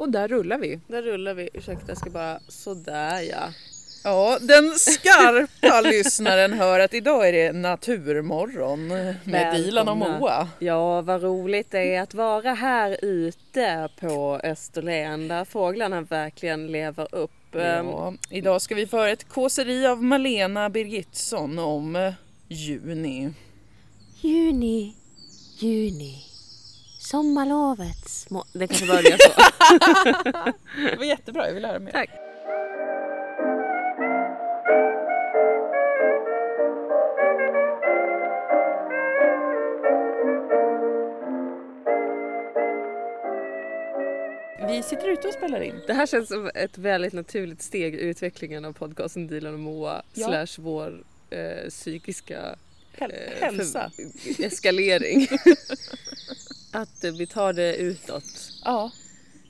[0.00, 0.80] Och där rullar vi.
[0.86, 1.48] Där rullar vi.
[1.54, 2.40] Ursäkta, jag ska bara...
[2.48, 3.52] Sådär ja.
[4.04, 8.88] Ja, den skarpa lyssnaren hör att idag är det naturmorgon
[9.24, 9.96] med Dilan och.
[9.96, 10.48] Moa.
[10.58, 17.14] Ja, vad roligt det är att vara här ute på Österlen där fåglarna verkligen lever
[17.14, 17.54] upp.
[17.54, 22.12] Ehm, Ja, idag ska vi föra ett kåseri av Malena Birgitsson om
[22.48, 23.30] juni.
[24.20, 24.94] Juni,
[25.58, 26.29] juni,
[27.10, 29.40] sommarlovets må- Det kanske börjar så.
[30.90, 31.92] Det var jättebra, jag vill höra mer.
[31.92, 32.10] Tack.
[44.68, 45.74] Vi sitter ute och spelar in.
[45.86, 50.02] Det här känns som ett väldigt naturligt steg i utvecklingen av podcasten Dilan och Moa
[50.14, 50.26] Ja.
[50.26, 52.56] slash vår eh, psykiska
[52.98, 53.90] Häl- eh, hälsa.
[53.96, 55.28] för- eskalering.
[56.72, 58.24] att vi tar det utåt.
[58.64, 58.90] Ja.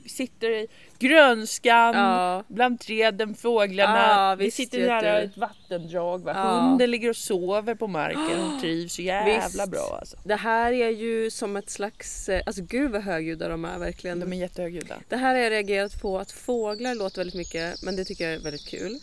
[0.03, 0.67] Vi sitter i
[0.99, 2.43] grönskan, Ja.
[2.47, 3.97] bland träden, fåglarna.
[4.07, 6.23] Ja, vi sitter nära ett vattendrag.
[6.23, 6.31] Va?
[6.35, 6.59] Ja.
[6.59, 9.71] Hunden ligger och sover på marken och trivs så jävla Visst.
[9.71, 9.97] bra.
[9.99, 10.17] Alltså.
[10.25, 14.19] Det här är ju som ett slags, eh, alltså gud vad högljudda de är verkligen.
[14.19, 14.95] De är jättehögljudda.
[15.09, 18.33] Det här har jag reagerat på att fåglar låter väldigt mycket men det tycker jag
[18.33, 18.99] är väldigt kul.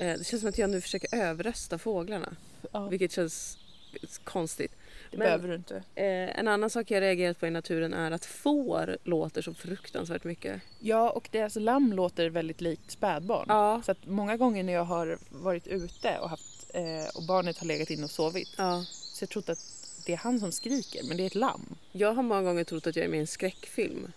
[0.00, 2.36] Eh, Det känns som att jag nu försöker överrösta fåglarna.
[2.90, 3.58] Vilket känns
[4.24, 4.72] konstigt.
[5.12, 5.76] Det Men- behöver du inte.
[5.94, 10.24] Eh, en annan sak jag reagerat på i naturen är att får låter så fruktansvärt
[10.24, 10.60] mycket.
[10.80, 13.46] Ja, och deras lamm låter väldigt likt spädbarn.
[13.48, 13.82] Ja.
[13.86, 17.66] Så att många gånger när jag har varit ute och, haft, eh, och barnet har
[17.66, 18.84] legat inne och sovit ja.
[18.88, 19.58] så jag trott att
[20.06, 21.74] det är han som skriker, men det är ett lamm.
[21.92, 24.12] Jag har många gånger trott att jag är med i en skräckfilm.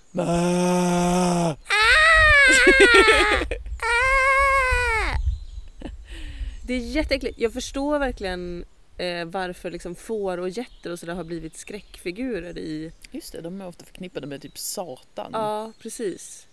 [6.67, 7.39] Det är jätteäckligt.
[7.39, 8.65] Jag förstår verkligen
[8.97, 12.91] eh, varför liksom får och getter och sådär har blivit skräckfigurer i...
[13.11, 15.29] Just det, de är ofta förknippade med typ Satan.
[15.33, 16.47] Ja, precis.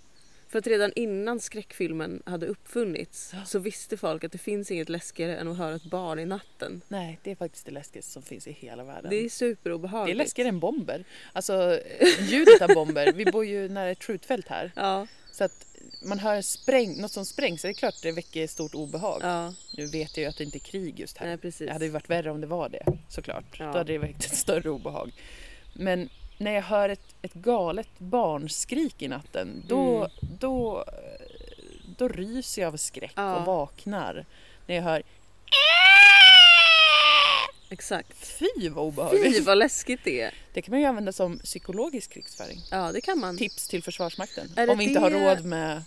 [0.48, 5.36] För att redan innan skräckfilmen hade uppfunnits så visste folk att det finns inget läskigare
[5.36, 6.80] än att höra ett barn i natten.
[6.88, 9.10] Nej, det är faktiskt det läskigaste som finns i hela världen.
[9.10, 10.16] Det är Det är superobehagligt.
[10.19, 11.04] läskigare än bomber.
[11.32, 11.81] Alltså
[12.20, 13.12] ljudet av bomber.
[13.12, 14.72] Vi bor ju nära ett skjutfält här.
[14.76, 15.66] Ja, Så att
[16.03, 19.20] man hör spräng, något som sprängs, så det är klart det väcker stort obehag.
[19.22, 21.26] ja, Nu vet jag ju att det inte är krig just här.
[21.43, 21.53] nej.
[21.59, 23.44] Det hade ju varit värre om det var det, såklart.
[23.59, 23.65] Ja.
[23.65, 25.12] Då hade det väckt ett större obehag.
[25.75, 30.10] Men när jag hör ett, ett galet barnskrik i natten, då, Mm.
[30.38, 30.84] då,
[31.99, 33.37] då ryser jag av skräck Ja.
[33.37, 34.25] och vaknar.
[34.66, 35.03] När jag hör
[37.72, 38.27] Exakt.
[38.27, 39.37] fy vad obehagligt.
[39.37, 40.34] Fy vad läskigt det är.
[40.53, 42.60] Det kan man ju använda som psykologisk krigsföring.
[42.71, 43.38] Ja, det kan man.
[43.38, 44.49] Tips till Försvarsmakten.
[44.56, 45.82] Är Om vi inte har det- råd med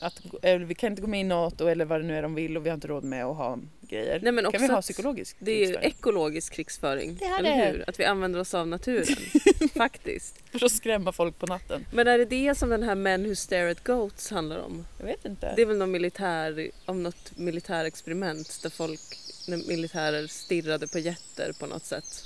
[0.00, 0.20] att,
[0.66, 2.66] vi kan inte gå med i NATO eller vad det nu är de vill och
[2.66, 4.20] vi har inte råd med att ha grejer.
[4.22, 7.16] Nej, men kan vi ha psykologisk Det är ju ekologisk krigsföring.
[7.20, 7.84] Det eller hur?
[7.88, 9.16] Att vi använder oss av naturen.
[9.74, 10.34] Faktiskt.
[10.52, 11.86] För att skrämma folk på natten.
[11.92, 14.86] Men är det det som den här Men Who Stare at Goats handlar om?
[14.98, 15.52] Jag vet inte.
[15.56, 19.00] Det är väl någon militär, om något militärexperiment där folk,
[19.46, 22.24] när militärer stirrade på jätter på något sätt.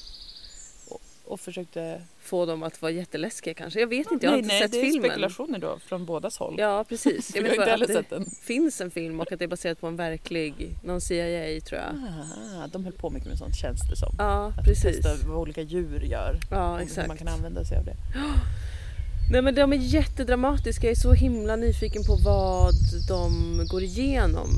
[1.24, 2.02] Och försökte...
[2.20, 3.80] Få dem att vara jätteläskiga kanske.
[3.80, 5.02] Jag vet inte, jag har nej, inte nej, sett det är filmen.
[5.10, 6.54] spekulationer då från bådas håll.
[6.58, 7.30] Ja precis.
[7.34, 8.26] Jag har vet inte heller att sett det den.
[8.42, 11.90] finns en film och att det är baserat på en verklig, någon CIA tror jag.
[12.62, 14.14] Ah, de höll på mycket med sånt känns det som.
[14.18, 14.96] Ja Att precis.
[14.96, 16.38] testa vad olika djur gör.
[16.50, 17.08] Ja och Hur exakt.
[17.08, 17.96] man kan använda sig av det.
[19.32, 20.86] Nej men de är jättedramatiska.
[20.86, 22.74] Jag är så himla nyfiken på vad
[23.08, 23.30] de
[23.70, 24.50] går igenom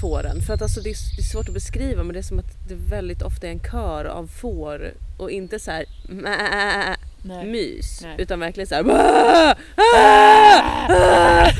[0.00, 0.42] fåren.
[0.42, 2.68] För att alltså det är, det är svårt att beskriva men det är som att
[2.68, 7.46] det väldigt ofta är en kör av får och inte så här "Mä", Nej.
[7.46, 8.14] mys Nej.
[8.18, 9.54] utan verkligen så här "Wah!
[9.76, 11.50] Ah!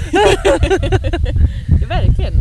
[1.88, 2.34] Verkligen.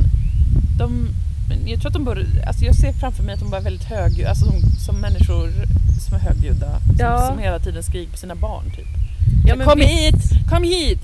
[0.77, 1.09] De,
[1.49, 3.83] men jag tror att de bör, alltså jag ser framför mig att de var väldigt
[3.87, 5.49] högljudda, alltså som, som människor
[6.05, 6.79] som är högljudda.
[6.79, 7.27] Som, Ja.
[7.27, 8.87] som hela tiden skriker på sina barn typ.
[9.45, 9.91] Ja, kom visst.
[9.91, 10.99] hit, kom hit!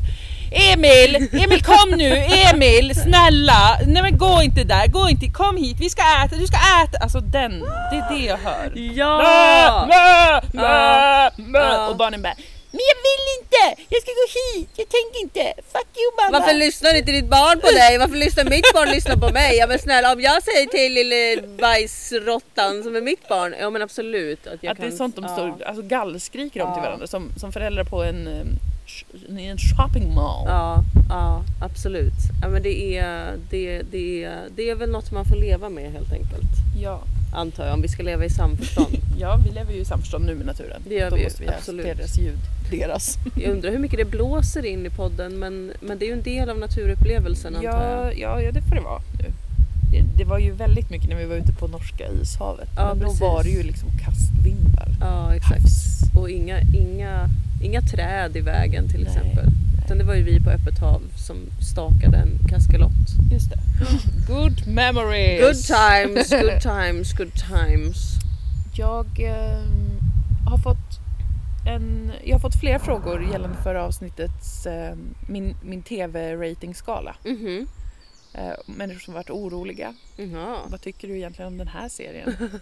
[0.53, 3.79] Emil, Emil kom nu, Emil, snälla!
[3.87, 6.97] Nej men gå inte där, gå inte, kom hit, vi ska äta, du ska äta!
[7.03, 8.71] Alltså den, det är det jag hör.
[8.75, 9.87] Ja!
[9.89, 11.87] Mö, mö, mö.
[11.87, 12.35] Och barnen bara
[12.71, 13.81] Men jag vill inte!
[13.89, 14.69] Jag ska gå hit!
[14.75, 15.61] Jag tänker inte!
[15.73, 16.39] Fuck you mamma!
[16.39, 17.97] Varför lyssnar inte ditt barn på dig?
[17.97, 19.57] Varför lyssnar mitt barn lyssnar på mig?
[19.57, 23.81] Ja men snälla om jag säger till lille bajsråttan som är mitt barn, ja men
[23.81, 24.47] absolut.
[24.47, 25.33] Att, jag att det kan, är sånt de ja.
[25.33, 28.72] står, alltså gallskriker om till varandra som, som föräldrar på en, eh,
[29.39, 30.43] i en shopping mall.
[30.47, 32.13] Ja, ja absolut.
[32.41, 35.91] Ja, men det, är, det, det, är, det är väl något man får leva med
[35.91, 36.49] helt enkelt.
[36.81, 37.01] Ja.
[37.35, 38.95] Antar jag, om vi ska leva i samförstånd.
[39.19, 40.81] ja, vi lever ju i samförstånd nu med naturen.
[40.87, 41.85] Det gör Då vi måste vi absolut.
[41.85, 42.37] deras ljud.
[42.71, 43.17] Deras.
[43.35, 46.21] Jag undrar hur mycket det blåser in i podden men, men det är ju en
[46.23, 48.19] del av naturupplevelsen antar Ja, jag.
[48.19, 49.25] ja, ja, det får det vara nu.
[50.01, 52.69] Det, var ju väldigt mycket när vi var ute på norska ishavet.
[52.75, 53.21] Ja, Men då precis.
[53.21, 54.87] var det ju liksom kastvindar.
[54.99, 55.61] Ja exakt.
[55.61, 56.01] Havs.
[56.17, 57.29] Och inga, inga,
[57.61, 59.07] inga träd i vägen till Nej.
[59.07, 59.49] exempel.
[59.85, 61.37] Utan det var ju vi på öppet hav som
[61.71, 62.91] stakade en kaskelott.
[63.31, 63.59] Just det.
[64.33, 65.41] Good memories!
[65.41, 68.13] Good times, good times, good times.
[68.75, 69.59] Jag eh,
[70.45, 70.99] har fått
[71.67, 74.95] en, jag har fått flera frågor gällande förra avsnittets eh,
[75.27, 77.15] min, min tv-ratingskala.
[77.25, 77.67] Mhm.
[78.33, 79.95] Eh, människor som varit oroliga.
[80.17, 80.59] Jaha.
[80.67, 82.35] Vad tycker du egentligen om den här serien?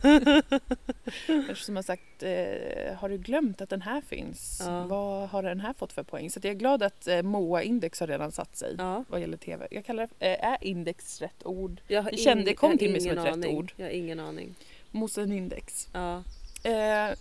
[1.28, 4.62] människor som har sagt, eh, har du glömt att den här finns?
[4.66, 4.86] Ja.
[4.86, 6.30] Vad har den här fått för poäng?
[6.30, 9.04] Så jag är glad att eh, MOA-index har redan satt sig Ja.
[9.10, 9.68] vad gäller tv.
[9.72, 11.82] Jag kallar det, eh, är index rätt ord?
[11.88, 13.58] Jag Det kände- ing- kom jag till mig som ett rätt aning.
[13.58, 13.74] ord.
[13.76, 14.56] Jag har ingen aning.
[14.92, 15.88] Mosen-index.
[15.94, 16.24] Ja.
[16.64, 17.16] Eh,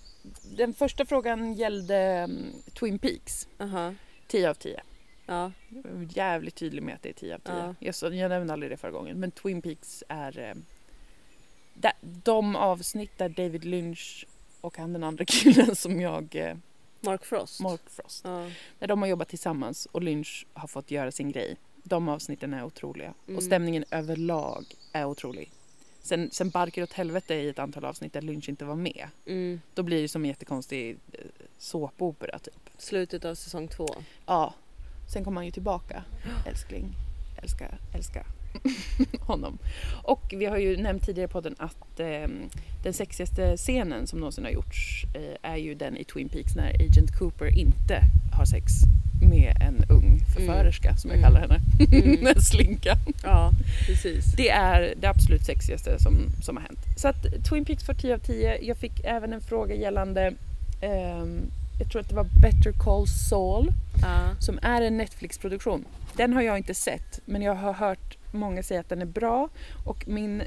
[0.56, 2.46] den första frågan gällde mm,
[2.80, 3.48] Twin Peaks.
[3.60, 3.94] Aha.
[4.26, 4.80] 10 av 10.
[5.30, 5.52] Ja.
[6.08, 7.54] Jävligt tydlig med att det är 10 av 10.
[7.54, 7.74] Ja.
[7.78, 9.20] Jag, jag nämnde aldrig det förra gången.
[9.20, 10.54] Men Twin Peaks är eh,
[11.74, 14.26] där, de avsnitt där David Lynch
[14.60, 16.56] och han den andra killen som jag, eh,
[17.00, 17.60] Mark Frost.
[17.60, 18.50] Mark Frost, Ja.
[18.78, 21.56] när de har jobbat tillsammans och Lynch har fått göra sin grej.
[21.82, 23.14] De avsnitten är otroliga.
[23.26, 23.36] Mm.
[23.36, 25.50] Och stämningen överlag är otrolig.
[26.02, 29.08] Sen, sen barkar åt helvete i ett antal avsnitt där Lynch inte var med.
[29.26, 29.60] Mm.
[29.74, 31.20] Då blir det som en jättekonstig eh,
[31.58, 32.70] såpopera typ.
[32.78, 33.88] Slutet av säsong två.
[34.26, 34.54] Ja.
[35.12, 36.02] Sen kommer han ju tillbaka.
[36.46, 36.96] Älskling.
[37.42, 37.64] Älska,
[37.94, 38.26] älska
[39.20, 39.58] honom.
[40.02, 42.28] Och vi har ju nämnt tidigare i podden att eh,
[42.82, 46.74] den sexigaste scenen som någonsin har gjorts eh, är ju den i Twin Peaks när
[46.74, 48.00] Agent Cooper inte
[48.32, 48.72] har sex
[49.30, 51.30] med en ung förförerska som jag Mm.
[51.32, 51.60] kallar henne.
[52.02, 52.26] Mm.
[52.36, 52.96] en slinka.
[53.22, 53.50] Ja,
[53.86, 54.24] precis.
[54.36, 56.78] Det är det absolut sexigaste som, som har hänt.
[56.96, 58.58] Så att Twin Peaks får 10 av 10.
[58.62, 60.32] Jag fick även en fråga gällande,
[60.80, 61.40] ehm,
[61.80, 63.72] jag tror att det var Better Call Saul
[64.02, 64.18] Ja.
[64.38, 65.84] som är en Netflix-produktion.
[66.16, 69.48] Den har jag inte sett men jag har hört många säga att den är bra
[69.84, 70.42] och min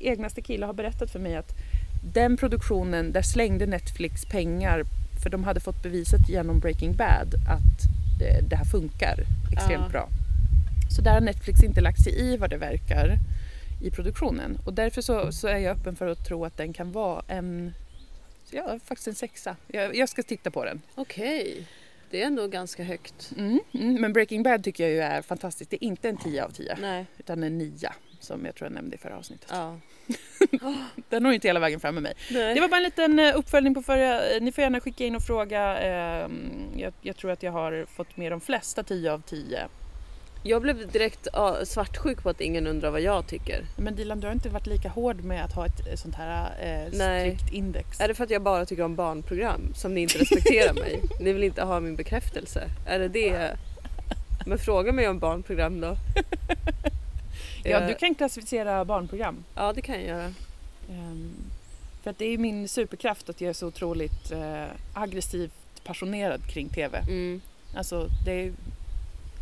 [0.00, 1.52] egnaste kille har berättat för mig att
[2.14, 4.82] den produktionen, där slängde Netflix pengar
[5.22, 7.82] för de hade fått bevisat genom Breaking Bad att
[8.18, 9.18] det, det här funkar
[9.52, 9.88] extremt Ja.
[9.90, 10.08] bra.
[10.96, 13.18] Så där har Netflix inte lagt sig i vad det verkar
[13.82, 16.92] i produktionen och därför så, så är jag öppen för att tro att den kan
[16.92, 17.74] vara en,
[18.50, 19.56] ja faktiskt en sexa.
[19.66, 20.82] Jag, jag ska titta på den.
[20.94, 21.66] Okej.
[22.10, 23.30] Det är ändå ganska högt.
[23.38, 25.70] Mm, mm, men Breaking Bad tycker jag ju är fantastiskt.
[25.70, 27.06] Det är inte en 10 av 10 Nej.
[27.18, 29.48] utan en 9 som jag tror jag nämnde i förra avsnittet.
[29.52, 29.78] Ja.
[31.08, 32.14] Den når inte hela vägen fram med mig.
[32.30, 32.54] Nej.
[32.54, 34.26] Det var bara en liten eh, uppföljning på förra.
[34.30, 35.78] eh, Ni får gärna skicka in och fråga.
[35.80, 36.30] eh,
[36.76, 39.66] Jag, jag tror att jag har fått med de flesta 10 av 10.
[40.48, 41.28] Jag blev direkt
[41.64, 43.64] svartsjuk på att ingen undrar vad jag tycker.
[43.76, 46.50] Men Dilan, du har inte varit lika hård med att ha ett eh, sånt här
[46.60, 48.00] eh, strikt index.
[48.00, 51.02] Är det för att jag bara tycker om barnprogram som ni inte respekterar mig?
[51.20, 52.70] Ni vill inte ha min bekräftelse?
[52.86, 53.56] Är det det?
[54.46, 55.96] Men fråga mig om barnprogram då.
[57.64, 59.44] Ja, Eh, du kan klassificera barnprogram.
[59.54, 60.32] Ja, det kan jag göra.
[60.90, 61.34] Ehm,
[62.02, 64.64] För att det är min superkraft att jag är så otroligt eh,
[64.94, 65.52] aggressivt
[65.84, 66.98] passionerad kring TV.
[66.98, 67.40] Mm.
[67.74, 68.52] Alltså det,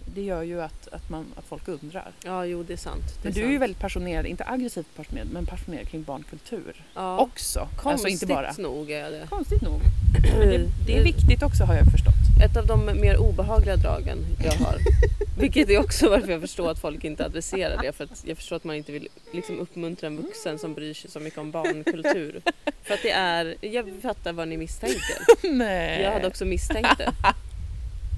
[0.06, 2.12] det gör ju att, att, man, att folk undrar.
[2.24, 3.04] Ja, jo det är sant.
[3.22, 3.62] Det Men är du är ju sant.
[3.62, 7.18] väldigt passionerad, inte aggressivt passionerad, men passionerad kring barnkultur ja.
[7.18, 7.68] också.
[7.76, 8.52] Konstigt Alltså inte bara.
[8.58, 9.26] nog är det.
[9.30, 9.80] Konstigt nog.
[10.38, 12.14] Men det, det är viktigt också har jag förstått.
[12.44, 14.78] Ett av de mer obehagliga dragen jag har.
[15.38, 17.92] Vilket är också varför jag förstår att folk inte adresserar det.
[17.92, 21.10] För att jag förstår att man inte vill liksom uppmuntra en vuxen som bryr sig
[21.10, 22.42] så mycket om barnkultur.
[22.82, 25.16] För att det är, jag fattar vad ni misstänker.
[25.52, 26.02] Nej.
[26.02, 27.12] Jag hade också misstänkt det.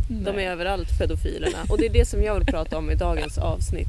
[0.08, 1.58] De är överallt pedofilerna.
[1.68, 3.88] Och det är det som jag vill prata om i dagens avsnitt.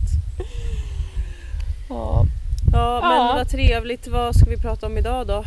[1.89, 2.25] Ja,
[2.74, 3.34] Ja men Ja.
[3.36, 4.08] vad trevligt.
[4.08, 5.44] Vad ska vi prata om idag då?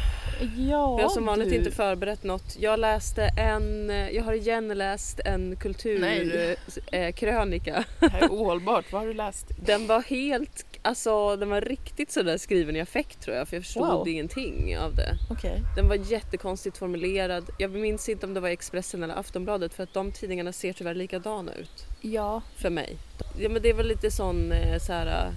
[0.57, 1.57] ja Vi har som vanligt du.
[1.57, 2.57] inte förberett något.
[2.61, 7.85] Jag läste en, jag har igen läst en kulturkrönika.
[8.01, 8.93] Det här är ohållbart.
[8.93, 9.47] Vad har du läst?
[9.65, 13.65] Den var helt, alltså den var riktigt sådär skriven i affekt tror jag för jag
[13.65, 14.09] förstod Wow.
[14.09, 15.15] ingenting av det.
[15.31, 15.61] Okej.
[15.77, 17.51] Den var jättekonstigt formulerad.
[17.59, 20.95] Jag minns inte om det var Expressen eller Aftonbladet för att de tidningarna ser tyvärr
[20.95, 22.43] likadana ut Ja.
[22.57, 22.97] för mig.
[23.39, 25.31] Ja men det var lite sån eh, så här.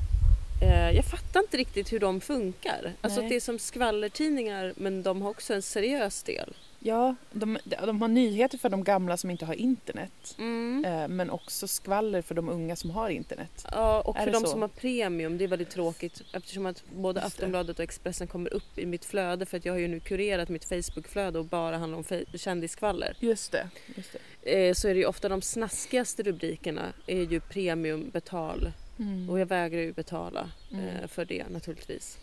[0.62, 2.93] Eh, jag fattar inte riktigt hur de funkar.
[3.01, 3.29] Alltså Nej.
[3.29, 6.53] det är som skvallertidningar men de har också en seriös del.
[6.85, 10.35] Ja, de, de har nyheter för de gamla som inte har internet.
[10.37, 10.85] Mm.
[10.85, 13.65] Eh, Men också skvaller för de unga som har internet.
[13.71, 14.47] Ja, och Är för de så?
[14.47, 17.27] som har premium, det är väldigt tråkigt eftersom att både Just.
[17.35, 20.49] Aftonbladet och Expressen kommer upp i mitt flöde för att jag har ju nu kurerat
[20.49, 22.03] mitt Facebookflöde och bara handlar om
[22.37, 23.17] kändisskvaller.
[23.19, 23.69] Just det.
[23.95, 24.67] Just det.
[24.67, 29.29] Eh, så är det ju ofta de snaskigaste rubrikerna är ju premium betal Mm.
[29.29, 30.85] och jag vägrar ju betala Mm.
[30.87, 32.17] eh, för det naturligtvis.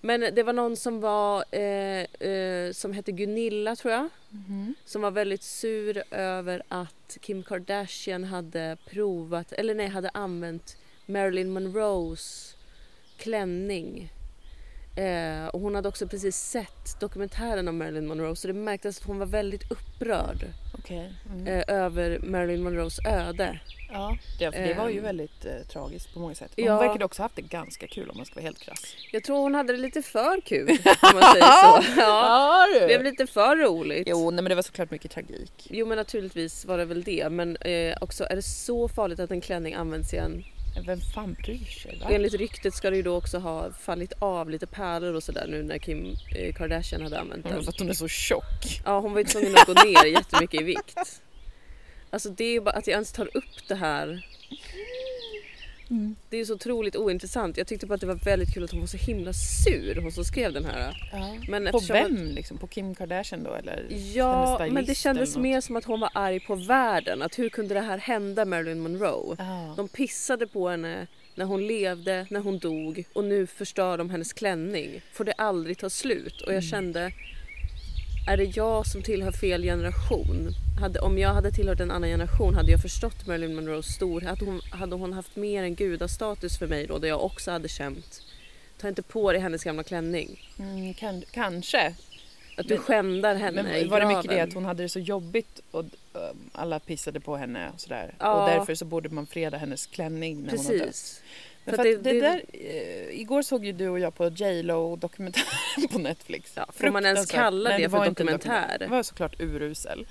[0.00, 4.74] Men det var någon som var eh, eh, som hette Gunilla tror jag Mhm.
[4.84, 10.76] som var väldigt sur över att Kim Kardashian hade provat, eller nej, hade använt
[11.06, 12.56] Marilyn Monroes
[13.16, 14.12] klänning.
[14.96, 19.06] Eh, och hon hade också precis sett dokumentären om Marilyn Monroe så det märktes att
[19.06, 20.46] hon var väldigt upprörd
[20.78, 21.12] Okej.
[21.34, 21.46] Mm.
[21.46, 23.60] eh, över Marilyn Monroes öde.
[23.92, 25.04] Ja, det, det var ju Ehm.
[25.04, 26.52] väldigt eh, tragiskt på många sätt.
[26.56, 26.78] Hon Ja.
[26.80, 28.96] verkade också haft det ganska kul om man ska vara helt krass.
[29.12, 30.68] Jag tror hon hade det lite för kul
[31.02, 31.44] om man säger
[31.84, 32.00] så.
[32.00, 34.08] Ja, det blev lite för roligt.
[34.08, 35.52] Jo, nej, men det var såklart mycket tragik.
[35.70, 39.30] Jo men naturligtvis var det väl det men eh, också är det så farligt att
[39.30, 40.44] en klänning används igen?
[40.86, 41.98] Vem fan bryr sig?
[42.04, 42.06] Va?
[42.10, 45.62] Enligt ryktet ska det ju då också ha fallit av lite pärlor och sådär nu
[45.62, 47.64] när Kim eh, Kardashian hade använt Ja, den.
[47.64, 48.80] För att hon är så tjock.
[48.84, 51.20] Ja hon var ju tvungen att gå ner jättemycket i vikt.
[52.10, 54.26] Alltså det är bara att jag ens tar upp det här.
[56.28, 57.56] Det är så otroligt ointressant.
[57.56, 60.12] Jag tyckte bara att det var väldigt kul att hon var så himla sur hon
[60.12, 61.08] som skrev den här.
[61.12, 61.36] Ja.
[61.48, 62.58] Men På vem liksom?
[62.58, 63.86] På Kim Kardashian då eller?
[64.14, 67.22] Ja, men det kändes mer som att hon var arg på världen.
[67.22, 69.36] Att hur kunde det här hända Marilyn Monroe?
[69.38, 69.74] Ja.
[69.76, 74.32] De pissade på henne när hon levde, när hon dog och nu förstör de hennes
[74.32, 75.00] klänning.
[75.12, 76.40] Får det aldrig ta slut?
[76.40, 77.12] Och jag kände,
[78.26, 80.48] är det jag som tillhör fel generation?
[80.80, 84.20] Hade, om jag hade tillhört en annan generation hade jag förstått Marilyn Monroes stor.
[84.20, 87.68] Hade hon, hade hon haft mer än gudastatus för mig då, där jag också hade
[87.68, 88.22] känt
[88.80, 90.40] Ta inte på dig hennes gamla klänning.
[90.58, 91.94] Mm, kan, kanske.
[92.56, 94.38] Att du Men- skändar henne Men i var det mycket graven.
[94.38, 98.14] det att hon hade det så jobbigt och um, alla pissade på henne och sådär?
[98.18, 98.32] Ja.
[98.44, 101.22] Och därför så borde man freda hennes klänning när hon har dött.
[101.64, 104.28] Men För för det- det, det- där, eh, igår såg ju du och jag på
[104.28, 106.52] J Lo dokumentären på Netflix.
[106.54, 108.76] Ja, får man ens kalla Nej, det för var inte en dokumentär?
[108.78, 110.06] Det var såklart urusel.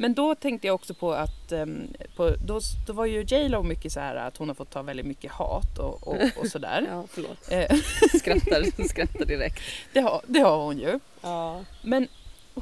[0.00, 3.62] Men då tänkte jag också på att ehm, på, då, då var ju J Lo
[3.62, 6.86] mycket så här att hon har fått ta väldigt mycket hat och, och, och sådär.
[6.90, 7.50] Ja, förlåt.
[7.52, 7.76] Eh,
[8.18, 9.60] Skrattar, skrattar direkt.
[9.92, 10.98] det, har, det har hon ju.
[11.20, 11.64] Ja.
[11.82, 12.08] Men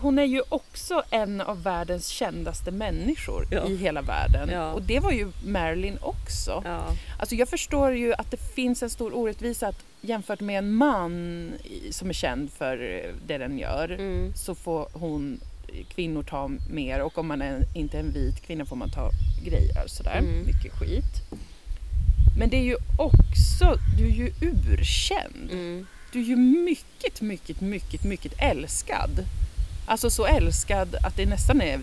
[0.03, 3.67] hon är ju också en av världens kändaste människor Ja.
[3.67, 4.49] i hela världen.
[4.53, 4.73] Ja.
[4.73, 6.63] Och det var ju Marilyn också.
[6.65, 6.83] Ja.
[7.19, 11.53] Alltså jag förstår ju att det finns en stor orättvisa att jämfört med en man
[11.91, 14.33] som är känd för eh, det den gör Mm.
[14.35, 15.41] så får hon
[15.95, 19.11] kvinnor ta mer och om man är, inte är en vit kvinna får man ta
[19.45, 20.19] grejer sådär.
[20.19, 20.47] Mm.
[20.47, 21.23] Mycket skit.
[22.39, 25.49] Men det är ju också, du är ju urkänd.
[25.53, 25.87] Mm.
[26.13, 29.11] Du är ju mycket, mycket, mycket, mycket älskad.
[29.87, 31.81] Alltså så älskad att det nästan är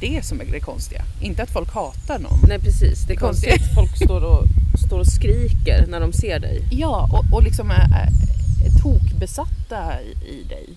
[0.00, 1.02] det som är det konstiga.
[1.20, 2.38] Inte att folk hatar någon.
[2.48, 3.54] Nej precis, det är Konstigt.
[3.54, 4.44] att folk står och,
[4.86, 6.62] står och skriker när de ser dig.
[6.72, 7.74] Ja, och, och liksom är,
[8.64, 10.68] är tokbesatta i, i dig.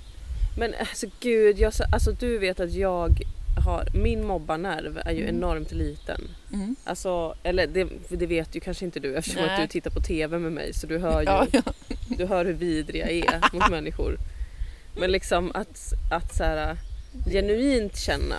[0.58, 3.20] Men alltså gud, jag, alltså, du vet att jag
[3.65, 5.36] har, min mobbarnerv är ju Mm.
[5.36, 6.22] enormt liten.
[6.53, 6.75] Mm.
[6.84, 10.38] Alltså, eller det, det vet ju kanske inte du eftersom att du tittar på TV
[10.39, 11.62] med mig så du hör ju, Ja, ja.
[12.17, 14.17] du hör hur vidrig jag är mot människor.
[14.98, 16.78] Men liksom att, att så här,
[17.25, 18.36] genuint känna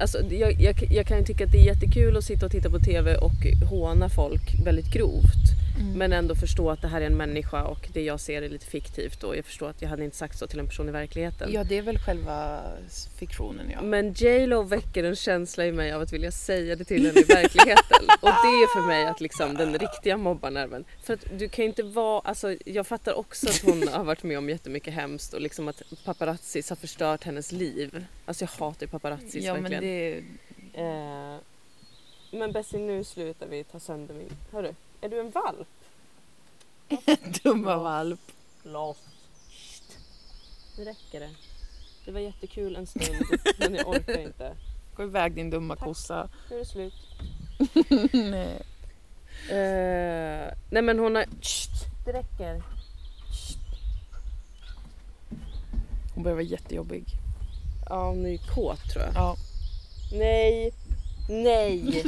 [0.00, 2.70] Alltså, jag, jag, jag kan ju tycka att det är jättekul att sitta och titta
[2.70, 5.63] på TV och håna folk väldigt grovt.
[5.80, 5.98] Mm.
[5.98, 8.66] Men ändå förstå att det här är en människa och det jag ser är lite
[8.66, 11.52] fiktivt och jag förstår att jag hade inte sagt så till en person i verkligheten.
[11.52, 12.60] ja, det är väl själva
[13.18, 13.82] fiktionen ja.
[13.82, 17.20] Men J Lo väcker en känsla i mig av att vilja säga det till henne
[17.20, 18.04] i verkligheten.
[18.20, 20.84] Och det är för mig att liksom den riktiga mobbarnerven.
[21.02, 24.38] För att du kan inte vara, alltså jag fattar också att hon har varit med
[24.38, 28.04] om jättemycket hemskt och liksom att paparazzis har förstört hennes liv.
[28.24, 30.24] Alltså jag hatar ju paparazzis Ja, men verkligen.
[30.74, 30.80] det...
[30.80, 31.36] Eh,
[32.30, 34.28] men Bessie nu slutar vi ta sönder min...
[34.52, 34.74] Hörru,
[35.04, 35.68] är du en valp?
[37.42, 38.20] Dumma valp.
[38.62, 39.98] Lost.
[40.78, 41.30] Nu räcker det.
[42.04, 43.24] Det var jättekul en stund
[43.58, 44.56] men jag orkar inte.
[44.96, 45.84] Gå iväg din dumma Tack.
[45.84, 46.28] kossa.
[46.50, 46.94] Nu är det slut.
[48.12, 48.62] Nej.
[49.48, 51.24] Eh, nej men hon har...
[51.42, 51.70] Shht,
[52.04, 52.62] det räcker.
[56.14, 57.04] Hon börjar vara jättejobbig.
[57.88, 59.14] Ja hon är ju kåt tror jag.
[59.14, 59.36] Ja.
[60.12, 60.72] Nej.
[61.28, 62.04] Nej.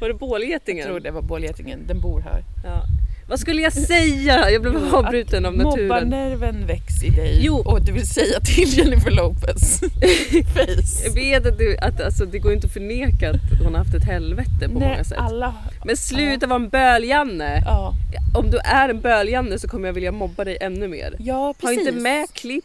[0.00, 0.86] Var det Jag bålgetingen?
[0.86, 1.86] tror det var bålgetingen.
[1.86, 2.44] Den bor här.
[2.64, 2.82] Ja.
[3.28, 4.50] Vad skulle jag säga?
[4.50, 5.88] Jag blev avbruten av naturen.
[5.88, 7.56] Mobbarnerven väcks i dig Jo.
[7.66, 9.80] och du vill säga till Jennifer Lopez
[10.54, 11.04] face.
[11.04, 13.94] Jag vet att, du, att alltså, det går inte att förneka att hon har haft
[13.94, 15.18] ett helvete på Nej, många sätt.
[15.18, 15.54] alla...
[15.84, 17.62] Men sluta vara en böl-Janne.
[17.66, 17.94] Ja,
[18.34, 21.16] Om du är en böl-Janne så kommer jag vilja mobba dig ännu mer.
[21.18, 21.78] ja Ha precis.
[21.88, 22.64] inte med klipp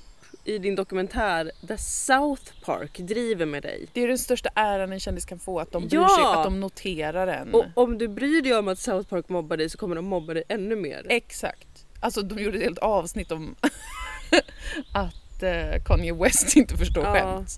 [0.50, 3.88] i din dokumentär där South Park driver med dig.
[3.94, 6.10] Det är den största äran en kändis kan få, att de bryr Ja.
[6.10, 7.54] sig, att de noterar en.
[7.54, 10.34] Och om du bryr dig om att South Park mobbar dig så kommer de mobba
[10.34, 11.06] dig ännu mer.
[11.10, 11.68] Exakt.
[12.00, 13.56] Alltså de gjorde ett helt avsnitt om
[14.94, 17.14] att eh, Kanye West inte förstår Ja.
[17.14, 17.58] skämt.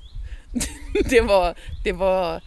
[1.10, 2.42] det var, det var,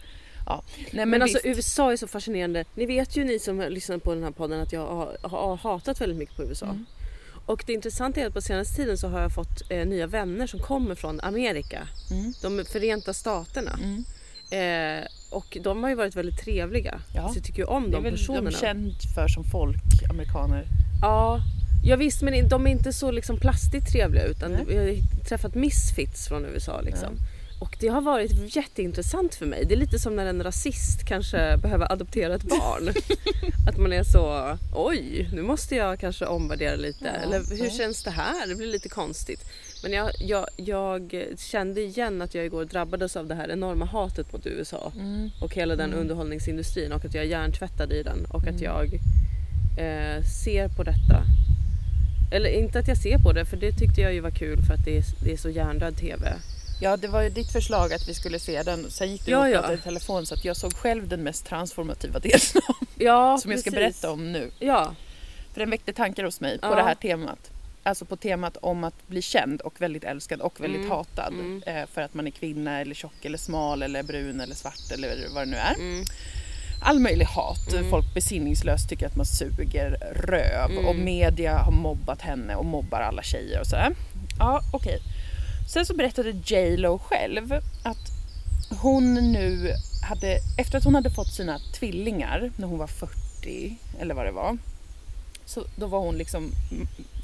[0.45, 0.63] ja.
[0.75, 1.39] Nej men, Men alltså.
[1.43, 2.65] USA är så fascinerande.
[2.75, 6.01] Ni vet ju ni som lyssnar på den här podden att jag har, har hatat
[6.01, 6.65] väldigt mycket på USA.
[6.65, 6.85] Mm.
[7.45, 10.47] Och det intressanta är att på senaste tiden så har jag fått eh, nya vänner
[10.47, 11.87] som kommer från Amerika.
[12.11, 12.33] Mm.
[12.41, 13.79] De Förenta Staterna.
[13.83, 14.05] Mm.
[14.49, 16.99] Eh, och de har ju varit väldigt trevliga.
[17.15, 17.29] Ja.
[17.29, 18.49] Så jag tycker ju om Det är de väl personerna.
[18.49, 20.65] de känd för som folk, amerikaner.
[21.01, 21.39] Ja,
[21.83, 24.65] ja visst men de är inte så liksom plastigt trevliga utan Nej.
[24.67, 27.17] vi har träffat misfits från USA liksom.
[27.65, 29.65] Och det har varit jätteintressant för mig.
[29.65, 32.89] Det är lite som när en rasist kanske behöver adoptera ett barn.
[33.69, 37.05] att man är så, oj, nu måste jag kanske omvärdera lite.
[37.05, 38.47] Ja, Eller hur känns det här?
[38.47, 39.45] Det blir lite konstigt.
[39.83, 44.33] Men jag, jag, jag kände igen att jag igår drabbades av det här enorma hatet
[44.33, 45.29] mot USA Mm.
[45.41, 45.99] och hela den Mm.
[45.99, 48.63] underhållningsindustrin och att jag är hjärntvättad i den och att Mm.
[48.63, 48.93] jag
[49.77, 51.23] eh, ser på detta.
[52.31, 54.73] Eller inte att jag ser på det för det tyckte jag ju var kul för
[54.73, 56.33] att det är, det är så hjärndöd TV.
[56.79, 58.91] Ja, det var ju ditt förslag att vi skulle se den.
[58.91, 59.73] Sen gick du Ja, ja.
[59.73, 62.39] i telefon så att jag såg själv den mest transformativa delen
[62.97, 64.01] Ja, som jag ska precis.
[64.01, 64.51] berätta om nu.
[64.59, 64.95] Ja,
[65.53, 66.75] För den väckte tankar hos mig på Ja.
[66.75, 67.39] det här temat.
[67.83, 71.33] Alltså på temat om att bli känd och väldigt älskad och väldigt Mm, hatad.
[71.33, 71.63] mm.
[71.65, 75.15] Eh, för att man är kvinna eller tjock eller smal eller brun eller svart eller
[75.33, 75.73] vad det nu är.
[75.75, 76.05] mm,
[76.81, 77.73] All möjlig hat.
[77.73, 77.89] Mm.
[77.89, 80.85] Folk besinningslöst tycker att man suger röv Mm.
[80.85, 83.95] och media har mobbat henne och mobbar alla tjejer och sådär.
[84.39, 84.99] Ja, okej.
[85.67, 87.51] Sen så berättade J Lo själv
[87.83, 88.11] att
[88.69, 89.73] hon nu
[90.09, 94.31] hade, efter att hon hade fått sina tvillingar när hon var 40 eller vad det
[94.31, 94.57] var.
[95.45, 96.51] Så då var hon liksom,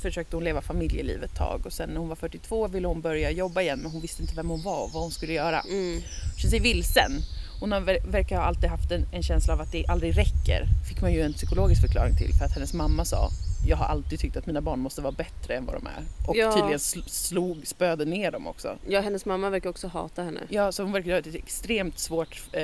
[0.02, 3.32] försökte hon leva familjelivet ett tag och sen när hon var 42 ville hon börja
[3.32, 6.02] jobba igen men hon visste inte vem hon var och vad hon skulle göra mm,
[6.38, 7.12] känner sig vilsen.
[7.60, 10.68] Hon har, ver- verkar ha alltid haft en, en känsla av att det aldrig räcker.
[10.90, 13.30] Fick man ju en psykologisk förklaring till för att hennes mamma sa
[13.68, 16.04] jag har alltid tyckt att mina barn måste vara bättre än vad de är.
[16.28, 16.52] Och Ja.
[16.54, 18.78] tydligen sl- slog, spöde ner dem också.
[18.88, 20.40] ja, hennes mamma verkar också hata henne.
[20.50, 22.64] Ja, så hon verkar ha ett extremt svårt eh,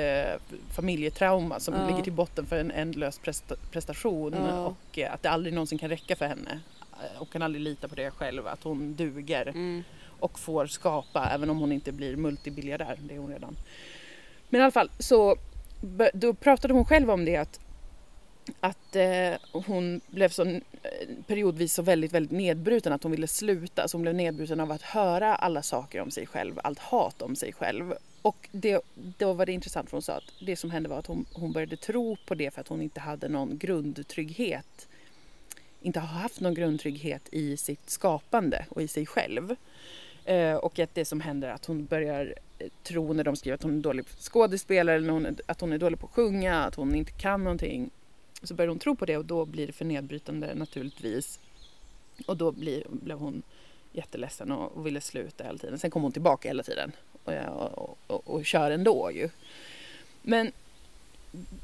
[0.70, 1.86] familjetrauma som Ja.
[1.86, 4.66] ligger till botten för en ändlös presta- prestation Ja.
[4.66, 6.60] och eh, att det aldrig någonsin kan räcka för henne.
[6.92, 9.82] Eh, Och kan aldrig lita på det själv, att hon duger Mm,
[10.20, 13.56] och får skapa även om hon inte blir multibiljardär, det är hon redan.
[14.48, 15.36] Men i alla fall så
[16.14, 17.60] då pratade hon själv om det att,
[18.60, 20.60] att eh, hon blev så eh,
[21.26, 23.88] periodvis så väldigt, väldigt nedbruten att hon ville sluta.
[23.88, 27.36] Så hon blev nedbruten av att höra alla saker om sig själv, allt hat om
[27.36, 27.94] sig själv.
[28.22, 31.06] Och det, då var det intressant för hon sa att det som hände var att
[31.06, 34.88] hon, hon började tro på det för att hon inte hade någon grundtrygghet.
[35.82, 39.56] Inte har haft någon grundtrygghet i sitt skapande och i sig själv.
[40.24, 43.54] Eh, och att det som händer är att hon börjar eh, tro när de skriver
[43.54, 46.12] att hon är dålig skådespelare eller när hon är, att hon är dålig på att
[46.12, 47.90] sjunga, att hon inte kan någonting.
[48.42, 51.40] Så börjar hon tro på det och då blir det för nedbrytande naturligtvis.
[52.26, 53.42] Och då blir, blev hon
[53.92, 55.78] jätteledsen och, och ville sluta hela tiden.
[55.78, 56.92] Sen kom hon tillbaka hela tiden
[57.24, 57.32] och,
[57.78, 59.28] och, och, och kör ändå ju.
[60.22, 60.52] Men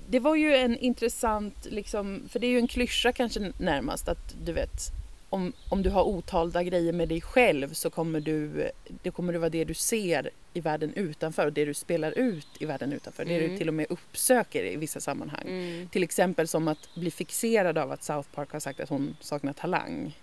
[0.08, 4.34] det var ju en intressant, liksom, för det är ju en klyscha kanske närmast att
[4.44, 4.92] du vet
[5.34, 8.70] om, om du har otalda grejer med dig själv så kommer du,
[9.02, 12.46] det kommer det vara det du ser i världen utanför och det du spelar ut
[12.60, 13.24] i världen utanför.
[13.24, 13.58] Det du Mm.
[13.58, 15.44] till och med uppsöker i vissa sammanhang.
[15.48, 19.16] mm, Till exempel som att bli fixerad av att South Park har sagt att hon
[19.20, 20.18] saknar talang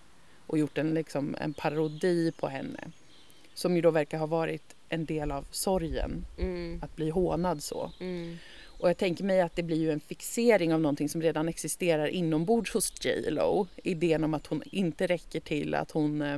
[0.48, 2.80] och gjort en, liksom, en parodi på henne.
[3.54, 7.92] Som ju då verkar ha varit en del av sorgen, mm, att bli hånad så.
[8.82, 12.08] Och jag tänker mig att det blir ju en fixering av någonting som redan existerar
[12.08, 13.68] inombords hos J Lo.
[13.84, 16.38] Idén om att hon inte räcker till, att hon, eh,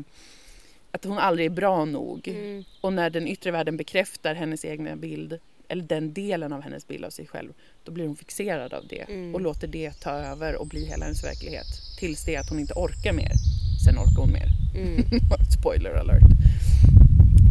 [0.92, 2.28] att hon aldrig är bra nog.
[2.28, 6.88] mm, Och när den yttre världen bekräftar hennes egna bild, eller den delen av hennes
[6.88, 7.54] bild av sig själv,
[7.84, 9.36] då blir hon fixerad av det Mm.
[9.36, 11.68] och låter det ta över och bli hela hennes verklighet.
[12.00, 13.32] Tills det att hon inte orkar mer.
[13.86, 14.48] Sen orkar hon mer.
[14.76, 15.04] mm.
[15.60, 16.24] Spoiler alert.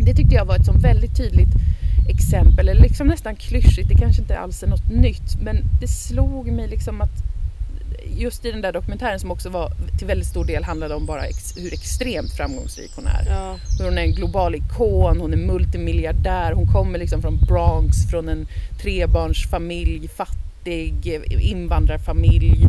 [0.06, 1.48] Det tyckte jag var ett så väldigt tydligt
[2.08, 6.46] exempel, eller liksom nästan klyschigt, det kanske inte alls är något nytt, men det slog
[6.52, 7.32] mig liksom att
[8.16, 11.24] just i den där dokumentären som också var till väldigt stor del handlade om bara
[11.24, 13.26] ex, hur extremt framgångsrik hon är.
[13.28, 18.10] Ja, Hur hon är en global ikon, hon är multimiljardär, hon kommer liksom från Bronx,
[18.10, 18.46] från en
[18.82, 22.66] trebarnsfamilj, fattig invandrarfamilj.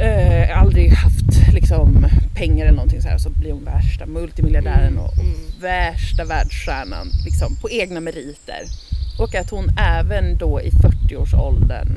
[0.00, 1.21] Eh, aldrig haft
[1.52, 5.34] liksom, pengar eller någonting så här så blir hon värsta multimiljardären och, och Mm.
[5.60, 8.62] värsta världsstjärnan liksom, på egna meriter.
[9.18, 11.90] Och att hon även då i 40-årsåldern,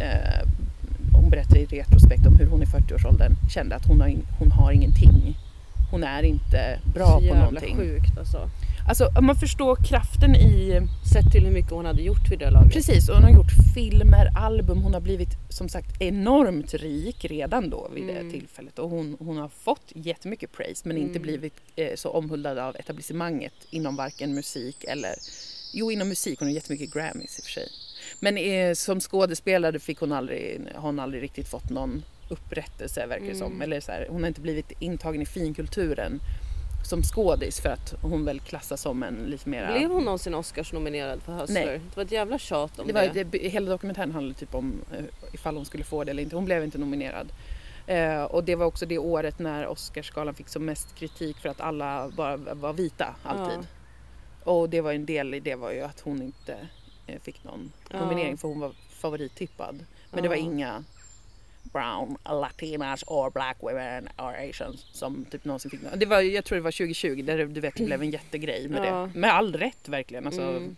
[0.00, 0.48] eh,
[1.12, 4.52] hon berättar i retrospekt om hur hon i 40-årsåldern kände att hon har, in, hon
[4.52, 5.38] har ingenting.
[5.90, 7.76] Hon är inte bra så på jävla någonting.
[7.76, 8.50] sjukt alltså.
[8.88, 10.80] Alltså om man förstår kraften i,
[11.12, 12.72] Sett till hur mycket hon hade gjort vid det laget.
[12.72, 17.70] precis, och hon har gjort filmer, album, hon har blivit som sagt enormt rik redan
[17.70, 18.14] då vid Mm.
[18.14, 21.22] det tillfället och hon, hon har fått jättemycket praise men inte Mm.
[21.22, 25.14] blivit eh, så omhuldad av etablissemanget inom varken musik eller,
[25.72, 27.68] jo inom musik, hon har jättemycket Grammys i och för sig.
[28.20, 33.26] Men eh, som skådespelare fick hon aldrig, har hon aldrig riktigt fått någon upprättelse verkar
[33.26, 33.46] det som.
[33.52, 33.62] Mm.
[33.62, 36.20] Eller så här, hon har inte blivit intagen i finkulturen
[36.82, 39.72] som skådis för att hon väl klassas som en lite mera...
[39.72, 41.66] Blev hon någonsin Oscars-nominerad för Hustler?
[41.66, 41.78] Nej.
[41.78, 43.24] Det var ett jävla tjat om det det.
[43.24, 46.36] var, det, hela dokumentären handlade typ om eh, ifall hon skulle få det eller inte.
[46.36, 47.32] Hon blev inte nominerad.
[47.86, 51.60] Eh, och det var också det året när Oscarsgalan fick som mest kritik för att
[51.60, 53.66] alla bara var vita alltid.
[54.44, 56.56] Och det var en del i det var ju att hon inte
[57.06, 57.98] eh, fick någon Ja.
[58.00, 59.84] nominering för hon var favorittippad.
[60.10, 60.42] Men det var Ja.
[60.42, 60.84] inga
[61.72, 66.56] brown latinas or black women or asians som typ någonsin fick det var, Jag tror
[66.56, 69.10] det var 2020 där det verkligen blev en jättegrej med Ja.
[69.14, 69.18] det.
[69.18, 70.26] Med all rätt verkligen.
[70.26, 70.76] Alltså, Mm.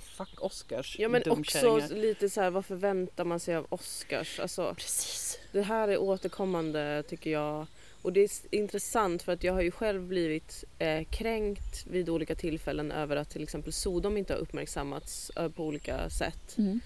[0.00, 4.40] Fuck Oscars Ja men också lite så här, vad förväntar man sig av Oscars?
[4.40, 5.38] Alltså, Precis.
[5.52, 7.66] det här är återkommande tycker jag.
[8.02, 12.34] Och det är intressant för att jag har ju själv blivit eh, kränkt vid olika
[12.34, 16.54] tillfällen över att till exempel Sodom inte har uppmärksammats eh, på olika sätt.
[16.58, 16.80] Mm.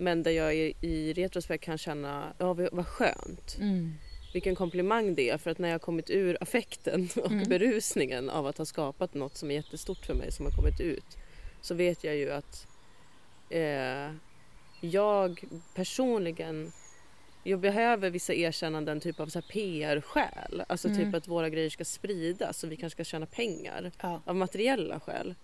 [0.00, 3.56] Men där jag i, i retrospekt kan känna, ja vad skönt.
[3.60, 3.94] Mm.
[4.32, 7.48] Vilken komplimang det är för att när jag har kommit ur affekten och Mm.
[7.48, 11.16] berusningen av att ha skapat något som är jättestort för mig som har kommit ut
[11.60, 12.66] så vet jag ju att
[13.50, 14.12] eh,
[14.80, 16.72] jag personligen
[17.44, 20.62] jag behöver vissa erkännanden typ av så PR-skäl.
[20.68, 21.04] Alltså Mm.
[21.04, 23.92] typ att våra grejer ska spridas och vi kanske ska tjäna pengar.
[24.02, 24.22] Ja.
[24.26, 25.34] Av materiella skäl.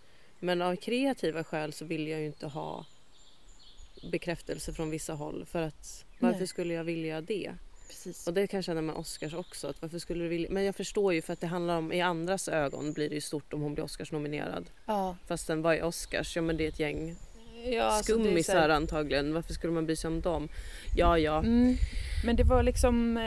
[0.40, 2.87] Men av kreativa skäl så vill jag ju inte ha
[4.03, 5.47] bekräftelse från vissa håll.
[5.51, 6.47] För att varför Nej.
[6.49, 7.53] skulle jag vilja det?
[7.89, 8.27] Precis.
[8.27, 9.69] Och det kan jag känna med Oscars också.
[9.69, 10.49] Att varför skulle du vilja...
[10.51, 13.21] Men jag förstår ju för att det handlar om, i andras ögon blir det ju
[13.21, 14.71] stort om hon blir Oscars-nominerad.
[14.87, 15.17] Ja.
[15.27, 16.37] Fastän vad är Oscars?
[16.37, 17.17] Ja men det är ett gäng
[17.65, 19.35] Ja, alltså, skummisar här- antagligen.
[19.35, 20.49] Varför skulle man bry sig om dem?
[20.97, 21.39] Ja, ja.
[21.39, 21.77] Mm.
[22.25, 23.19] Men det var liksom...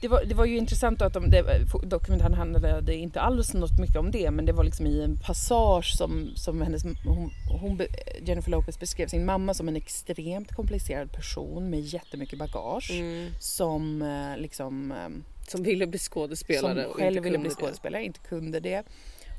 [0.00, 3.96] Det var, det var ju intressant att de, det, dokumentären handlade inte alls något mycket
[3.96, 7.80] om det men det var liksom i en passage som, som hennes, hon, hon,
[8.22, 13.30] Jennifer Lopez beskrev sin mamma som en extremt komplicerad person med jättemycket bagage Mm.
[13.40, 15.08] som eh, liksom eh,
[15.48, 17.54] Som ville bli skådespelare som själv ville bli det.
[17.54, 18.82] skådespelare, inte kunde det.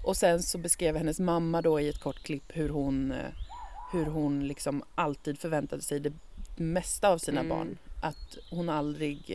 [0.03, 3.17] Och sen så beskrev hennes mamma då i ett kort klipp hur hon, eh,
[3.91, 6.13] hur hon liksom alltid förväntade sig det
[6.55, 7.49] mesta av sina Mm.
[7.49, 7.77] barn.
[8.01, 9.31] Att hon aldrig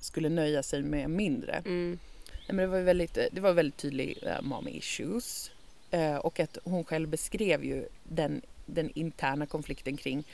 [0.00, 1.62] skulle nöja sig med mindre.
[1.66, 1.98] Mm.
[2.26, 5.50] Nej, men det var väldigt, eh, det var väldigt tydlig uh, mommy issues.
[5.90, 10.24] Eh, och att hon själv beskrev ju den, den interna konflikten kring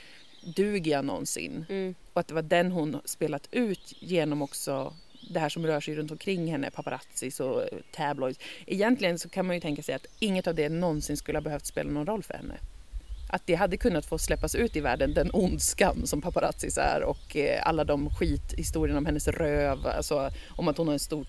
[0.55, 1.65] duger jag någonsin?
[1.69, 1.95] Mm.
[2.13, 4.93] Och att det var den hon spelat ut genom också
[5.29, 8.39] det här som rör sig runt omkring henne, paparazzis och tabloids.
[8.65, 11.65] Egentligen så kan man ju tänka sig att inget av det någonsin skulle ha behövt
[11.65, 12.57] spela någon roll för henne.
[13.29, 17.35] Att det hade kunnat få släppas ut i världen, den ondskan som paparazzis är och
[17.35, 21.25] eh, alla de skithistorierna om hennes röv, alltså om att hon har en stor,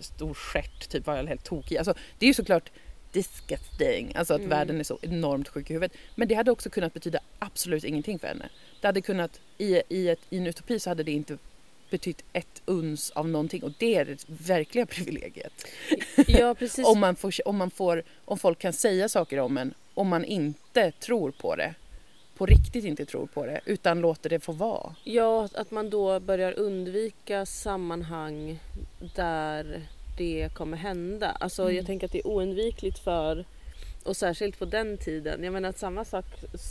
[0.00, 1.76] stor stjärt, typ var jag helt tokig.
[1.76, 2.70] Alltså, det är ju såklart
[3.12, 4.50] disgusting, alltså att Mm.
[4.50, 5.96] världen är så enormt sjuk i huvudet.
[6.14, 8.48] Men det hade också kunnat betyda absolut ingenting för henne.
[8.80, 11.38] Det hade kunnat, i, i, ett, i en utopi så hade det inte
[11.90, 15.66] betytt ett uns av någonting och det är det verkliga privilegiet.
[16.26, 16.86] Ja, precis.
[16.86, 20.24] Om, man får, om, man får, om folk kan säga saker om en om man
[20.24, 21.74] inte tror på det.
[22.36, 24.94] På riktigt inte tror på det utan låter det få vara.
[25.04, 28.58] Ja, att- man då börjar undvika sammanhang
[29.14, 29.80] där
[30.18, 31.30] det kommer hända.
[31.40, 31.76] Alltså Mm.
[31.76, 33.44] jag tänker att det är oundvikligt för
[34.04, 35.44] och särskilt på den tiden.
[35.44, 36.24] Jag menar att samma sak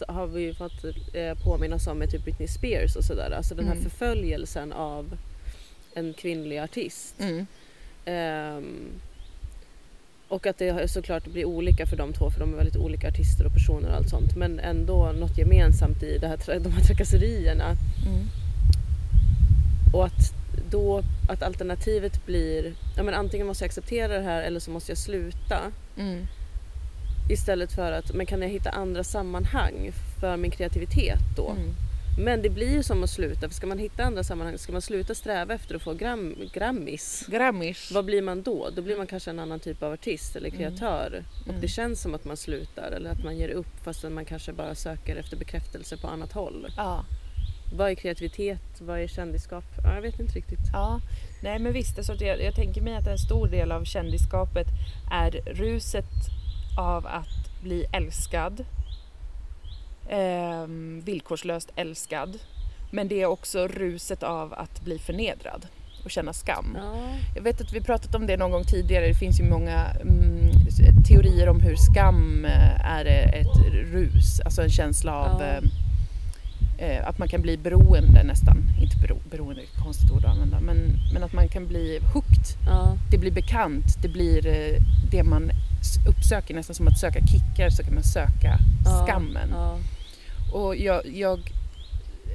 [0.07, 3.31] har vi ju fått eh, påminnas om med typ Britney Spears och sådär.
[3.31, 3.83] Alltså den här Mm.
[3.83, 5.17] förföljelsen av
[5.93, 7.15] en kvinnlig artist.
[7.19, 7.47] Mm.
[8.05, 8.89] Ehm,
[10.29, 13.45] och att det såklart blir olika för de två för de är väldigt olika artister
[13.45, 14.35] och personer och allt sånt.
[14.35, 17.75] Men ändå något gemensamt i det här, de här trakasserierna.
[18.05, 18.27] Mm.
[19.93, 20.33] Och att
[20.69, 24.91] då att alternativet blir ja, men antingen måste jag acceptera det här eller så måste
[24.91, 25.59] jag sluta.
[25.97, 26.27] Mm.
[27.29, 31.49] Istället för att men kan jag hitta andra sammanhang för min kreativitet då?
[31.49, 31.73] Mm.
[32.19, 33.47] Men det blir ju som att sluta.
[33.49, 37.25] För ska man hitta andra sammanhang, ska man sluta sträva efter att få gram, grammis.
[37.27, 37.91] Grammis.
[37.91, 38.69] Vad blir man då?
[38.75, 41.23] Då blir man kanske en annan typ av artist eller kreatör.
[41.41, 41.61] Och Mm.
[41.61, 44.75] det känns som att man slutar eller att man ger upp fastän man kanske bara
[44.75, 46.67] söker efter bekräftelse på annat håll.
[46.77, 47.05] Ja.
[47.73, 48.81] Vad är kreativitet?
[48.81, 49.63] Vad är kändisskap?
[49.83, 50.59] Ja, jag vet inte riktigt.
[50.73, 50.99] Ja,
[51.43, 51.97] nej men visst.
[51.97, 54.67] Alltså jag, jag tänker mig att en stor del av kändisskapet
[55.11, 56.05] är ruset
[56.79, 58.65] av att bli älskad.
[60.09, 62.37] Ehm, villkorslöst älskad.
[62.91, 65.65] Men det är också ruset av att bli förnedrad
[66.05, 66.77] och känna skam.
[66.79, 66.95] Ja.
[67.35, 69.07] Jag vet att vi pratat om det någon gång tidigare.
[69.07, 70.49] Det finns ju många mm,
[71.07, 73.57] teorier om hur skam eh, är ett
[73.93, 75.47] rus, alltså en känsla av Ja.
[75.47, 78.57] eh, eh, att man kan bli beroende nästan.
[78.81, 80.77] Inte bero, beroende, konstigt ord att använda, men,
[81.13, 82.45] men att man kan bli hooked.
[82.65, 82.97] Ja.
[83.11, 85.51] Det blir bekant, det blir eh, det man
[86.09, 88.57] uppsöker, nästan som att söka kickar så kan man söka
[89.05, 89.49] skammen.
[90.53, 91.39] Och jag, jag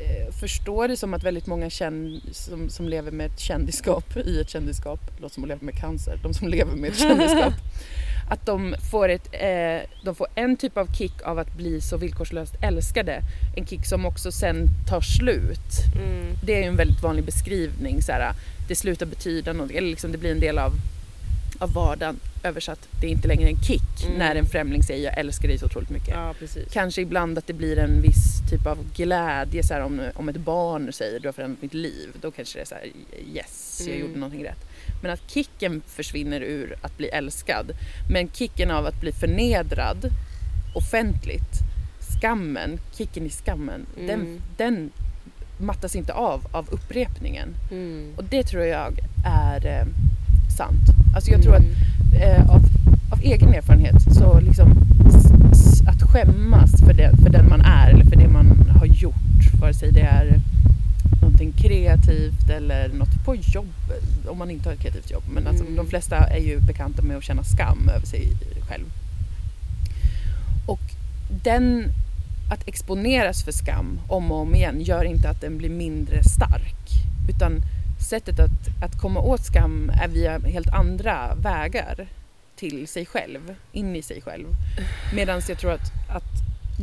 [0.02, 4.40] eh, förstår det som att väldigt många känn, som, som lever med ett kändisskap i
[4.40, 7.54] ett kändisskap, låter som att leva med cancer, de som lever med ett kändisskap,
[8.30, 11.96] att de får, ett, eh, de får en typ av kick av att bli så
[11.96, 13.20] villkorslöst älskade.
[13.56, 15.58] En kick som också sen tar slut.
[15.96, 16.34] Mm.
[16.44, 18.02] Det är ju en väldigt vanlig beskrivning.
[18.02, 18.32] Så här,
[18.68, 20.72] det slutar betyda något, eller liksom det blir en del av,
[21.62, 24.18] av vardagen översatt, det är inte längre en kick Mm.
[24.18, 26.08] när en främling säger jag älskar dig så otroligt mycket.
[26.14, 26.34] Ja.
[26.72, 30.36] Kanske ibland att det blir en viss typ av glädje så här, om, om ett
[30.36, 32.08] barn säger du har förändrat mitt liv.
[32.20, 32.84] Då kanske det är så här,
[33.34, 34.00] yes, jag Mm.
[34.06, 34.64] gjorde någonting rätt.
[35.02, 37.72] Men att kicken försvinner ur att bli älskad.
[38.12, 40.08] Men kicken av att bli förnedrad
[40.74, 41.52] offentligt,
[42.20, 44.06] skammen, kicken i skammen, Mm.
[44.06, 44.90] den, den
[45.58, 47.48] mattas inte av av upprepningen.
[47.70, 48.12] Mm.
[48.16, 49.86] Och det tror jag är eh,
[50.62, 51.14] sant.
[51.14, 52.22] Alltså jag tror att Mm.
[52.22, 52.62] eh, av,
[53.12, 54.68] av egen erfarenhet så liksom
[55.86, 59.74] att skämmas för, det, för den man är eller för det man har gjort, vare
[59.74, 60.40] sig det är
[61.22, 63.72] någonting kreativt eller något på jobb,
[64.28, 65.22] om man inte har ett kreativt jobb.
[65.34, 65.76] Men alltså, Mm.
[65.76, 68.32] de flesta är ju bekanta med att känna skam över sig
[68.68, 68.84] själv.
[70.66, 70.80] Och
[71.44, 71.84] den,
[72.50, 76.88] att exponeras för skam om och om igen gör inte att den blir mindre stark.
[77.28, 77.52] Utan
[78.12, 82.08] sättet att, att komma åt skam är via helt andra vägar
[82.56, 84.46] till sig själv, in i sig själv.
[85.14, 86.32] Medan jag tror att, att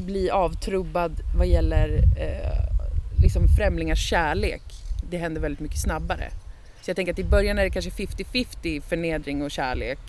[0.06, 1.88] bli avtrubbad vad gäller
[2.18, 4.62] eh, liksom främlingars kärlek,
[5.10, 6.30] det händer väldigt mycket snabbare.
[6.82, 10.00] Så jag tänker att i början är det kanske 50-50 förnedring och kärlek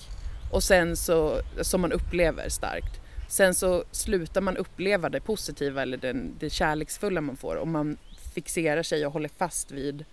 [0.52, 3.00] och sen så, som man upplever starkt.
[3.28, 7.96] Sen så slutar man uppleva det positiva eller den, det kärleksfulla man får om man
[8.35, 10.04] fixerar sig och håller fast vid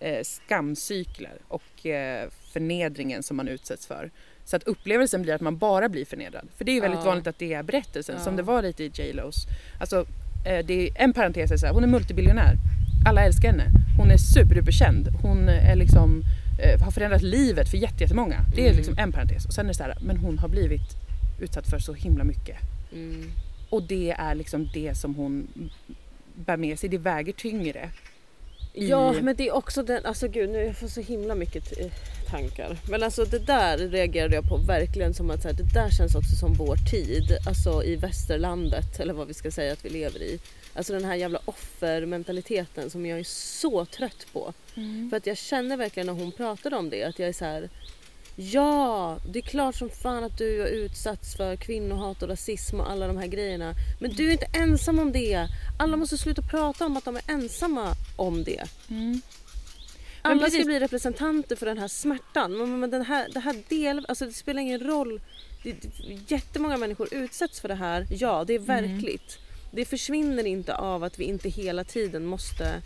[0.00, 4.10] eh, skamcykler och eh, förnedringen som man utsätts för.
[4.44, 6.48] Så att upplevelsen blir att man bara blir förnedrad.
[6.56, 7.06] För det är ju väldigt Ja.
[7.06, 8.24] vanligt att det är berättelsen, Ja.
[8.24, 9.12] som det var lite i J.
[9.12, 9.46] Los.
[9.80, 10.06] Alltså,
[10.46, 12.54] eh, det är en parentes är så här, hon är multibiljonär.
[13.08, 13.64] Alla älskar henne.
[13.98, 15.08] Hon är superduperkänd.
[15.22, 16.22] Hon är liksom,
[16.62, 18.40] eh, har förändrat livet för jätte- jättemånga.
[18.54, 18.76] Det är Mm.
[18.76, 19.46] liksom en parentes.
[19.46, 20.96] Och sen är det så här, men hon har blivit
[21.40, 22.56] utsatt för så himla mycket.
[22.92, 23.30] Mm.
[23.70, 25.48] Och det är liksom det som hon
[26.34, 26.88] bär med sig.
[26.88, 27.90] Det väger tyngre.
[28.74, 31.64] I- Ja, men det är också den, alltså gud nu jag får så himla mycket
[31.70, 31.90] t-
[32.30, 32.76] tankar.
[32.90, 36.14] Men alltså det där reagerade jag på verkligen som att så här, det där känns
[36.14, 37.38] också som vår tid.
[37.46, 40.38] Alltså i västerlandet eller vad vi ska säga att vi lever i.
[40.74, 44.52] Alltså den här jävla offermentaliteten som jag är så trött på.
[44.76, 45.10] Mm.
[45.10, 47.68] För att jag känner verkligen när hon pratade om det att jag är så här.
[48.40, 52.90] Ja, det är klart som fan att du har utsatts för kvinnohat och rasism och
[52.90, 53.74] alla de här grejerna.
[54.00, 55.48] Men du är inte ensam om det.
[55.78, 58.64] Alla måste sluta prata om att de är ensamma om det.
[58.90, 59.20] Mm.
[60.22, 60.60] Alla precis.
[60.60, 62.56] ska bli representanter för den här smärtan.
[62.58, 65.20] Men, men den här, det här del, alltså det spelar ingen roll.
[65.62, 65.76] Det,
[66.28, 68.06] jättemånga människor utsätts för det här.
[68.10, 69.38] Ja, det är verkligt.
[69.70, 72.82] Det försvinner inte av att vi inte hela tiden måste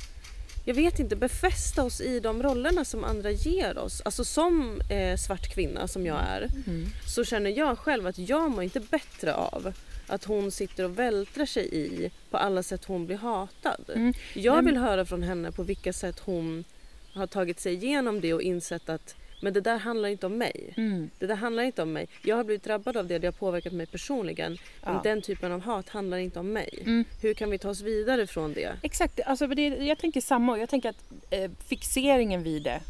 [0.64, 4.03] jag vet inte, befästa oss i de rollerna som andra ger oss.
[4.05, 6.87] Alltså som eh, svart kvinna som jag är Mm.
[7.07, 9.72] så känner jag själv att jag mår inte bättre av
[10.07, 13.85] att hon sitter och vältrar sig i på alla sätt hon blir hatad.
[13.94, 14.14] Mm.
[14.35, 16.64] Jag vill höra från henne på vilka sätt hon
[17.12, 20.74] har tagit sig igenom det och insett att men det där handlar inte om mig.
[20.76, 21.11] Mm.
[21.18, 22.07] Det där handlar inte om mig.
[22.22, 24.59] Jag har blivit drabbad av det, det har påverkat mig personligen.
[24.85, 25.00] Men Ja.
[25.05, 26.78] den typen av hat handlar inte om mig.
[26.81, 27.05] Mm.
[27.22, 28.76] Hur kan vi ta oss vidare från det?
[28.83, 30.59] Exakt, alltså det, jag tänker samma.
[30.59, 32.81] Jag tänker att eh, fixeringen vid det,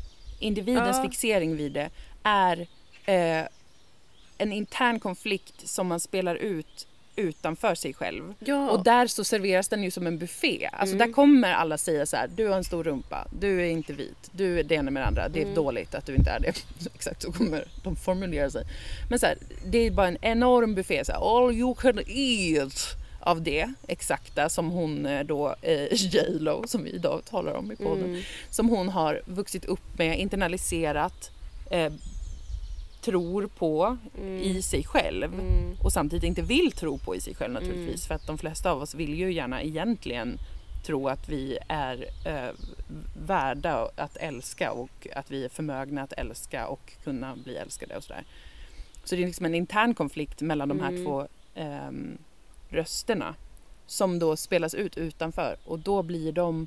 [0.41, 1.03] individens Ja.
[1.03, 1.91] fixering vid det,
[2.23, 2.67] är
[3.05, 3.47] eh,
[4.39, 8.35] en intern konflikt som man spelar ut utanför sig själv.
[8.39, 8.71] Ja.
[8.71, 10.69] Och där så serveras den ju som en buffé.
[10.73, 11.07] Alltså Mm.
[11.09, 14.31] där kommer alla säga så här, du har en stor rumpa, du är inte vit,
[14.33, 15.55] du är det ena med det andra, det är Mm.
[15.55, 16.53] dåligt att du inte är det.
[16.95, 18.65] Exakt så kommer de formulera sig.
[19.11, 22.97] Men så här, det är bara en enorm buffé, så här, all you can eat
[23.21, 27.73] av det exakta som hon eh, då, eh, J Lo som vi idag talar om
[27.73, 28.23] i podden, Mm.
[28.51, 31.31] som hon har vuxit upp med, internaliserat,
[31.71, 31.93] eh,
[33.05, 34.43] tror på Mm.
[34.43, 35.77] i sig själv Mm.
[35.85, 38.07] och samtidigt inte vill tro på i sig själv naturligtvis.
[38.07, 40.39] För att de flesta av oss vill ju gärna egentligen
[40.87, 42.51] tro att vi är eh,
[43.27, 48.05] värda att älska och att vi är förmögna att älska och kunna bli älskade och
[48.05, 48.25] sådär.
[49.05, 51.05] Så det är liksom en intern konflikt mellan de här Mm.
[51.05, 52.19] två ehm,
[52.69, 53.35] rösterna
[53.87, 56.67] som då spelas ut utanför och då blir de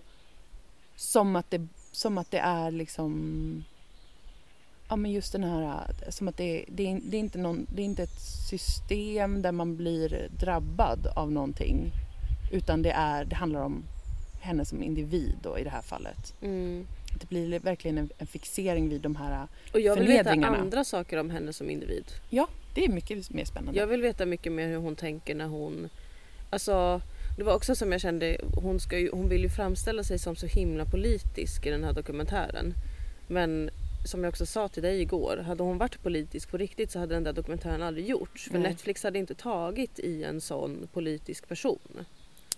[0.96, 3.64] som att det, som att det är liksom
[4.90, 7.82] Ja men just den här, som att det, det, är, det, är inte någon, det
[7.82, 11.92] är inte ett system där man blir drabbad av någonting
[12.52, 13.84] utan det, är, det handlar om
[14.42, 16.34] henne som individ då i det här fallet.
[16.42, 16.88] Mm.
[17.20, 20.58] Det blir verkligen en, en fixering vid de här, Och jag vill veta Förnedringarna.
[20.58, 22.06] andra saker om henne som individ.
[22.30, 23.80] ja det är mycket mer spännande.
[23.80, 25.90] Jag vill veta mycket mer hur hon tänker när hon...
[26.50, 27.02] Alltså,
[27.38, 30.36] det var också som jag kände, hon, ska ju, hon vill ju framställa sig som
[30.36, 32.74] så himla politisk i den här dokumentären.
[33.28, 33.70] Men
[34.06, 37.16] som jag också sa till dig igår, hade hon varit politisk på riktigt så hade
[37.16, 38.48] den där dokumentären aldrig gjorts.
[38.48, 38.70] För Nej.
[38.70, 42.06] Netflix hade inte tagit i en sån politisk person.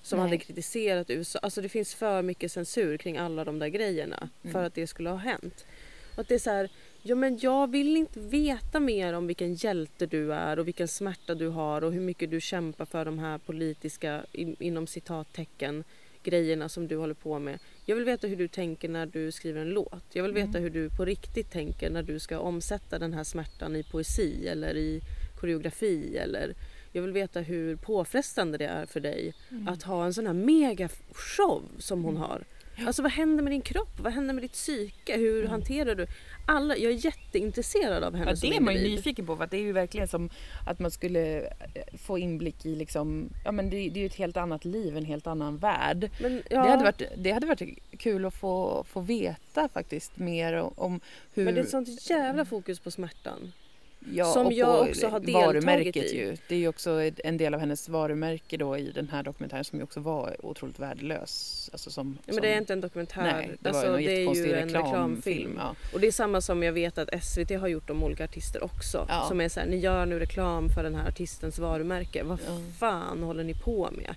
[0.02, 0.28] Som Nej.
[0.28, 1.40] hade kritiserat USA.
[1.40, 4.30] Alltså det finns för mycket censur kring alla de där grejerna.
[4.44, 4.54] Mm.
[4.54, 5.66] För att det skulle ha hänt.
[6.14, 6.70] Och att det är så här,
[7.02, 11.36] Ja men jag vill inte veta mer om vilken hjälte du är och vilken smärta
[11.36, 15.84] du har och hur mycket du kämpar för de här politiska, in, inom citattecken,
[16.24, 17.60] grejerna som du håller på med.
[17.90, 20.04] Jag vill veta hur du tänker när du skriver en låt.
[20.14, 20.64] Jag vill veta Mm.
[20.64, 24.78] hur du på riktigt tänker när du ska omsätta den här smärtan i poesi eller
[24.78, 25.02] i
[25.40, 26.56] koreografi eller
[26.92, 29.68] jag vill veta hur påfrestande det är för dig Mm.
[29.68, 32.44] att ha en sån här mega show som hon har.
[32.86, 34.00] Alltså vad händer med din kropp?
[34.00, 35.18] Vad händer med ditt psyke?
[35.18, 35.52] Hur Mm.
[35.52, 36.08] hanterar du?
[36.50, 39.48] Alla, jag är jätteintresserad av henne Ja, som det är man ju nyfiken på för
[39.48, 40.30] det är ju verkligen som
[40.68, 44.16] att man skulle eh, få inblick i liksom, ja men det, det är ju ett
[44.16, 46.10] helt annat liv, en helt annan värld.
[46.22, 50.54] Men, ja, Det, hade varit, det hade varit kul att få, få veta faktiskt mer
[50.54, 51.00] om, om
[51.34, 51.46] hur...
[51.46, 53.52] men det är ett sånt jävla fokus på smärtan.
[54.00, 56.18] Ja, som jag också har deltagit i.
[56.18, 56.38] Ju.
[56.48, 59.80] Det är ju också en del av hennes varumärke då i den här dokumentären som
[59.80, 61.70] ju också var otroligt värdelös.
[61.74, 63.22] Alltså som, Ja, men det är inte en dokumentär.
[63.24, 64.86] Nej, det var alltså, ju någon det är ju en reklamfilm.
[64.86, 65.56] reklamfilm.
[65.58, 65.76] Ja.
[65.94, 69.06] Och det är samma som jag vet att SVT har gjort om olika artister också.
[69.10, 69.26] Ja.
[69.28, 72.24] Som är så här, ni gör nu reklam för den här artistens varumärke.
[72.24, 72.40] Vad
[72.80, 74.16] fan håller ni på med?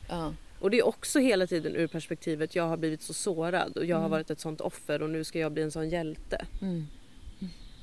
[0.60, 3.96] Och det är också hela tiden ur perspektivet jag har blivit så sårad och jag
[3.96, 4.10] har Mm.
[4.10, 6.44] varit ett sånt offer och nu ska jag bli en sån hjälte.
[6.62, 6.86] Mm.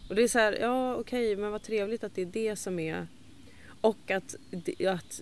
[0.09, 2.79] Och det är så här, ja okej men vad trevligt att det är det som
[2.79, 3.07] är
[3.81, 4.35] och att,
[4.87, 5.21] att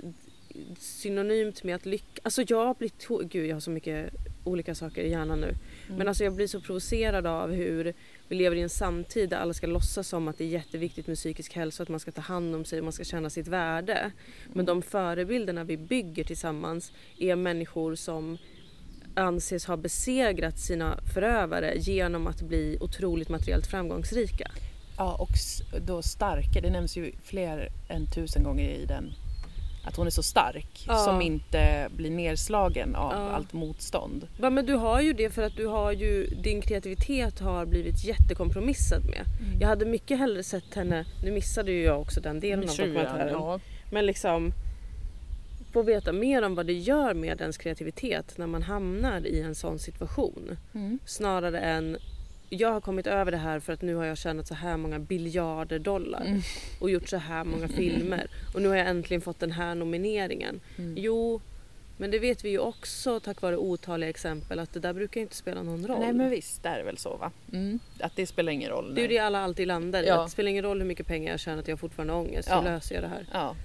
[0.79, 5.03] synonymt med att lycka, alltså jag har blivit, gud jag har så mycket olika saker
[5.03, 5.47] i hjärnan nu.
[5.47, 5.97] Mm.
[5.97, 7.93] Men alltså jag blir så provocerad av hur
[8.27, 11.17] vi lever i en samtid där alla ska låtsas som att det är jätteviktigt med
[11.17, 14.11] psykisk hälsa, att man ska ta hand om sig och man ska känna sitt värde.
[14.53, 18.37] Men de förebilderna vi bygger tillsammans är människor som
[19.15, 24.51] anses ha besegrat sina förövare genom att bli otroligt materiellt framgångsrika.
[24.97, 25.29] Ja, och
[25.81, 26.61] då starka.
[26.61, 29.13] Det nämns ju fler än tusen gånger i den.
[29.87, 30.95] Att hon är så stark Ja.
[30.97, 33.17] som inte blir nedslagen av Ja.
[33.29, 34.27] allt motstånd.
[34.41, 38.05] Ja, men du har ju det för att du har ju, din kreativitet har blivit
[38.05, 39.25] jättekompromissad med.
[39.59, 43.29] Jag hade mycket hellre sett henne, nu missade ju jag också den delen av dokumentären.
[43.33, 43.59] Ja.
[43.91, 44.51] Men liksom
[45.73, 49.55] få veta mer om vad det gör med ens kreativitet när man hamnar i en
[49.55, 50.57] sån situation.
[50.73, 50.99] Mm.
[51.05, 51.97] Snarare än
[52.49, 54.99] jag har kommit över det här för att nu har jag tjänat så här många
[54.99, 56.41] biljarder dollar Mm.
[56.79, 60.59] och gjort så här många filmer och nu har jag äntligen fått den här nomineringen.
[60.77, 60.93] Mm.
[60.97, 61.41] Jo,
[61.97, 65.35] men det vet vi ju också tack vare otaliga exempel att det där brukar inte
[65.35, 65.99] spela någon roll.
[65.99, 67.31] Nej men visst, det är väl så va?
[67.53, 67.79] Mm.
[67.99, 68.95] Att det spelar ingen roll.
[68.95, 69.17] det är ju nej.
[69.17, 70.07] det alla alltid landar i.
[70.07, 70.19] Ja.
[70.21, 72.19] att Det spelar ingen roll hur mycket pengar jag tjänar att jag har fortfarande har
[72.19, 72.47] ångest.
[72.51, 72.57] Ja.
[72.57, 73.25] Hur löser jag det här?
[73.33, 73.55] Ja.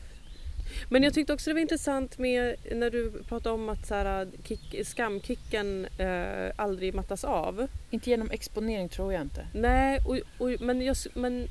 [0.88, 4.28] Men jag tyckte också det var intressant med när du pratade om att så här,
[4.44, 7.66] kick, skamkicken eh, aldrig mattas av.
[7.90, 9.46] Inte genom exponering tror jag inte.
[9.54, 11.48] Nej, och, och, men, jag, men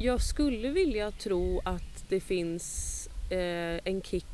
[0.00, 4.24] jag skulle vilja tro att det finns eh, en kick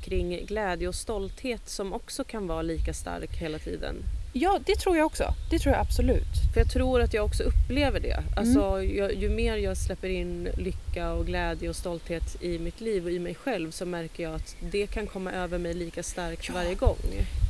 [0.00, 3.96] kring glädje och stolthet som också kan vara lika stark hela tiden.
[4.32, 5.34] Ja, det tror jag också.
[5.50, 6.52] Det tror jag absolut.
[6.52, 8.22] För jag tror att jag också upplever det.
[8.36, 13.04] Alltså, jag, ju mer jag släpper in lycka och glädje och stolthet i mitt liv
[13.04, 16.48] och i mig själv så märker jag att det kan komma över mig lika starkt
[16.48, 16.54] Ja.
[16.54, 16.96] varje gång.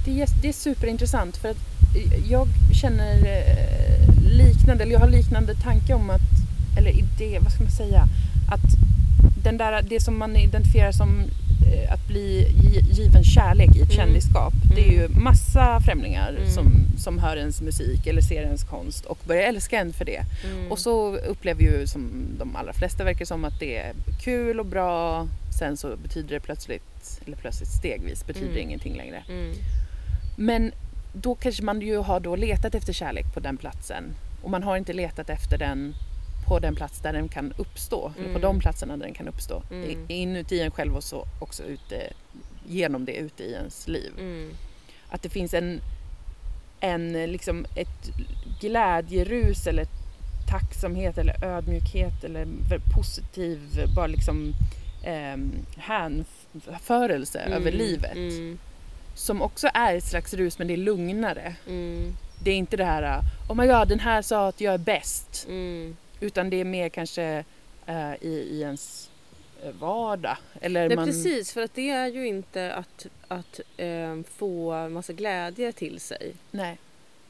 [0.04, 1.56] Det är, det är superintressant för att
[2.30, 2.46] jag
[2.80, 6.20] känner eh, liknande, eller jag har liknande tanke om att,
[6.78, 8.04] eller idé, vad ska man säga,
[8.50, 8.70] att
[9.44, 11.26] den där, det som man identifierar som eh,
[11.90, 13.96] att bli gi- given kärlek i ett Mm.
[14.06, 16.50] kändisskap, det är ju massa främlingar Mm.
[16.50, 20.22] som, som hör ens musik eller ser ens konst och börjar älska en för det.
[20.44, 20.72] Mm.
[20.72, 24.66] Och så upplever ju som de allra flesta verkar som att det är kul och
[24.66, 25.28] bra.
[25.58, 28.62] Sen så betyder det plötsligt, eller plötsligt stegvis, betyder Mm.
[28.62, 29.22] ingenting längre.
[29.28, 29.52] Mm.
[30.36, 30.72] Men
[31.12, 34.04] då kanske man ju har då letat efter kärlek på den platsen.
[34.42, 35.94] Och man har inte letat efter den
[36.46, 38.12] på den plats där den kan uppstå.
[38.16, 38.42] Eller på Mm.
[38.42, 39.62] de platserna där den kan uppstå.
[39.70, 40.04] Mm.
[40.08, 42.12] Inuti en själv och så också ute,
[42.68, 44.12] genom det ute i ens liv.
[44.18, 44.50] Mm.
[45.08, 45.80] Att det finns en,
[46.80, 48.10] en liksom ett
[48.60, 49.86] glädjerus eller
[50.50, 52.46] tacksamhet eller ödmjukhet eller
[52.94, 53.60] positiv
[53.96, 54.52] bara liksom
[55.04, 55.36] eh,
[55.76, 57.74] hänförelse över Mm.
[57.74, 58.14] livet.
[58.16, 58.58] Mm.
[59.14, 61.54] Som också är ett slags rus men det är lugnare.
[61.68, 62.12] Mm.
[62.44, 65.46] Det är inte det här Oh my god den här sa att jag är bäst.
[65.48, 65.96] Mm.
[66.20, 67.44] Utan det är mer kanske
[67.86, 69.10] eh, i, i ens
[69.62, 70.36] eh, vardag.
[70.60, 75.12] Eller Nej man, precis, för att det är ju inte att, att eh, få massa
[75.12, 76.34] glädje till sig.
[76.50, 76.78] Nej.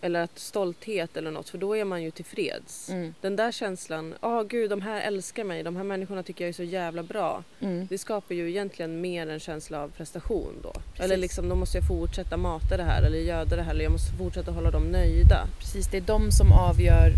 [0.00, 2.90] Eller att stolthet eller något, för då är man ju tillfreds.
[2.90, 3.14] Mm.
[3.20, 6.52] Den där känslan, åh gud de här älskar mig, de här människorna tycker jag är
[6.52, 7.44] så jävla bra.
[7.60, 7.86] Mm.
[7.90, 10.72] Det skapar ju egentligen mer en känsla av prestation då.
[10.72, 11.00] Precis.
[11.00, 13.92] Eller liksom, då måste jag fortsätta mata det här eller göda det här eller jag
[13.92, 15.46] måste fortsätta hålla dem nöjda.
[15.58, 17.12] Precis, det är de som avgör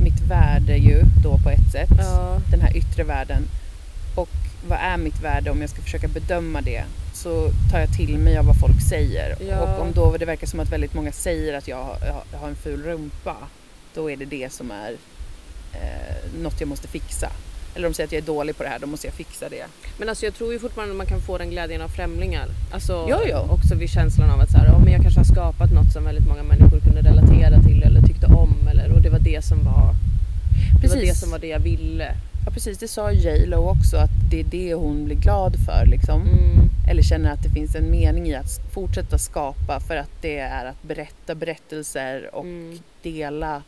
[0.00, 1.90] mitt värde ju då på ett sätt.
[1.98, 2.40] Ja.
[2.50, 3.42] Den här yttre världen.
[4.14, 4.28] Och
[4.68, 8.38] vad är mitt värde om jag ska försöka bedöma det så tar jag till mig
[8.38, 9.36] av vad folk säger.
[9.48, 9.60] Ja.
[9.60, 11.84] Och om då det verkar som att väldigt många säger att jag
[12.32, 13.36] har, en ful rumpa
[13.94, 14.96] då är det det som är
[15.72, 17.30] eh, något jag måste fixa.
[17.78, 19.64] Eller de säger att jag är dålig på det här, då måste jag fixa det.
[19.98, 22.46] Men alltså jag tror ju fortfarande att man kan få den glädjen av främlingar.
[22.72, 23.38] Alltså Jo, jo.
[23.50, 26.04] också vid känslan av att så här, ja, men jag kanske har skapat något som
[26.04, 29.64] väldigt många människor kunde relatera till eller tyckte om eller och det var det som
[29.64, 29.94] var
[30.82, 31.20] det, var det Precis.
[31.20, 32.14] som var det jag ville.
[32.46, 35.86] Ja precis, det sa J Lo också att det är det hon blir glad för
[35.86, 36.20] liksom.
[36.22, 36.68] Mm.
[36.90, 40.66] Eller känner att det finns en mening i att fortsätta skapa för att det är
[40.66, 42.78] att berätta berättelser och Mm.
[43.02, 43.62] dela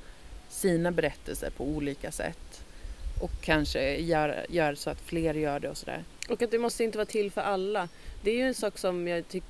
[0.51, 2.39] sina berättelser på olika sätt.
[3.21, 6.05] Och kanske gör, gör så att fler gör det och sådär.
[6.29, 7.89] Och att det måste inte vara till för alla.
[8.23, 9.41] Det är ju en sak som jag ty-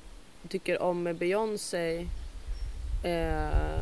[0.49, 2.07] tycker om med Beyoncé.
[3.03, 3.79] Eh,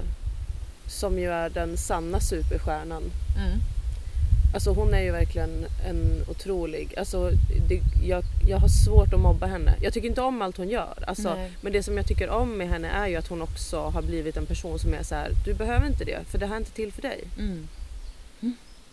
[0.87, 3.03] som ju är den sanna superstjärnan.
[4.53, 7.29] Alltså hon är ju verkligen en otrolig, alltså
[7.67, 9.75] det, jag, jag har svårt att mobba henne.
[9.81, 11.03] Jag tycker inte om allt hon gör.
[11.07, 11.51] Alltså, Nej.
[11.61, 14.37] men det som jag tycker om med henne är ju att hon också har blivit
[14.37, 16.71] en person som är så här: du behöver inte det för det här är inte
[16.71, 17.23] till för dig.
[17.39, 17.67] Mm.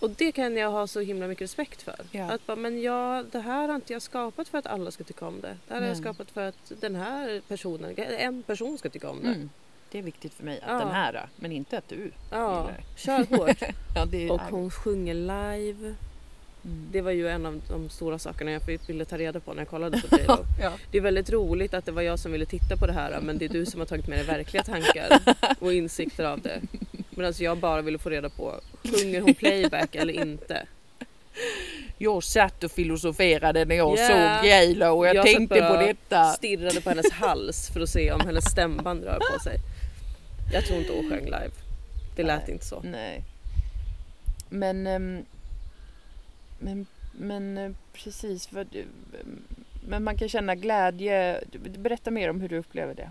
[0.00, 1.94] Och det kan jag ha så himla mycket respekt för.
[2.10, 2.24] Ja.
[2.32, 5.26] Att bara, men ja, det här har inte jag skapat för att alla ska tycka
[5.26, 5.56] om det.
[5.68, 6.02] Det här har jag Nej.
[6.02, 9.28] skapat för att den här personen, en person ska tycka om det.
[9.28, 9.50] Mm.
[9.90, 10.78] Det är viktigt för mig att Ja.
[10.78, 13.62] den här, men inte att du Ja, gillar kör hårt.
[13.94, 15.94] Ja, det är, Och hon sjunger live.
[16.64, 16.86] Mm.
[16.92, 19.68] Det var ju en av de stora sakerna jag ville ta reda på när jag
[19.68, 20.36] kollade på J.Lo.
[20.62, 20.72] ja.
[20.90, 23.38] Det är väldigt roligt att det var jag som ville titta på det här men
[23.38, 25.20] det är du som har tagit med dig verkliga tankar
[25.60, 26.60] och insikter av det.
[27.10, 30.66] Medan jag bara ville få reda på, sjunger hon playback eller inte?
[31.98, 34.06] Jag satt och filosoferade när jag Ja.
[34.40, 36.24] såg J Lo och jag, Jag tänkte på detta.
[36.24, 39.56] Stirrade på hennes hals för att se om hennes stämband rör på sig.
[40.52, 41.50] Jag tror inte hon sjöng live.
[42.16, 42.52] Det lät Nej.
[42.52, 42.80] inte så.
[42.80, 43.22] Nej.
[44.48, 45.24] Men, ehm,
[46.58, 48.46] men, men eh, precis.
[48.46, 48.86] För, du-
[49.88, 51.40] men man kan känna glädje.
[51.78, 53.10] Berätta mer om hur du upplever det.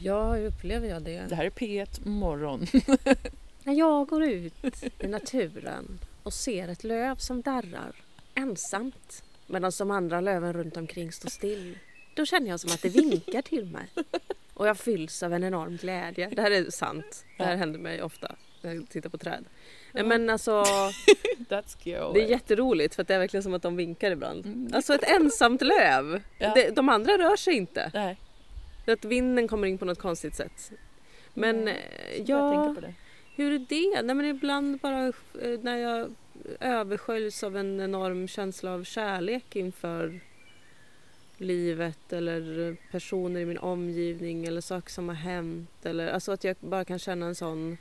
[0.00, 1.22] Ja, hur upplever jag det?
[1.28, 2.66] Det här är P1 Morgon.
[3.66, 4.54] När jag går ut
[5.00, 7.94] i naturen och ser ett löv som darrar
[8.34, 11.78] ensamt medan de andra löven runt omkring står still.
[12.14, 13.86] Då känner jag som att det vinkar till mig.
[14.54, 16.28] Och jag fylls av en enorm glädje.
[16.28, 17.24] Det här är sant.
[17.38, 17.56] Det här Ja.
[17.56, 19.44] händer mig ofta när jag tittar på träd.
[19.92, 20.50] Nej, Men alltså,
[21.48, 22.10] That's cute.
[22.14, 24.46] det är jätteroligt för att det är verkligen som att de vinkar ibland.
[24.46, 24.70] Mm.
[24.74, 26.22] Alltså ett ensamt löv.
[26.38, 26.52] Ja.
[26.54, 27.90] Det, de andra rör sig inte.
[27.94, 28.16] Nej,
[28.86, 30.70] Att vinden kommer in på något konstigt sätt.
[31.34, 32.50] Men Nej, eh, jag ja...
[32.66, 32.94] tänker på det.
[33.36, 34.02] Hur är det?
[34.02, 36.10] Nej, men ibland bara eh, när jag
[36.60, 40.20] översköljs av en enorm känsla av kärlek inför
[41.38, 45.86] livet eller personer i min omgivning eller saker som har hänt.
[45.86, 47.78] Eller, alltså att jag bara kan känna en sån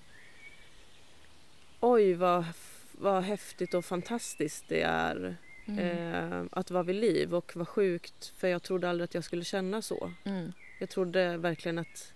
[1.79, 2.45] Oj vad,
[2.91, 5.37] vad häftigt och fantastiskt det är
[5.67, 5.79] Mm.
[5.79, 9.43] eh, att vara vid liv och vad sjukt för jag trodde aldrig att jag skulle
[9.43, 10.11] känna så.
[10.23, 10.53] Mm.
[10.79, 12.13] Jag trodde verkligen att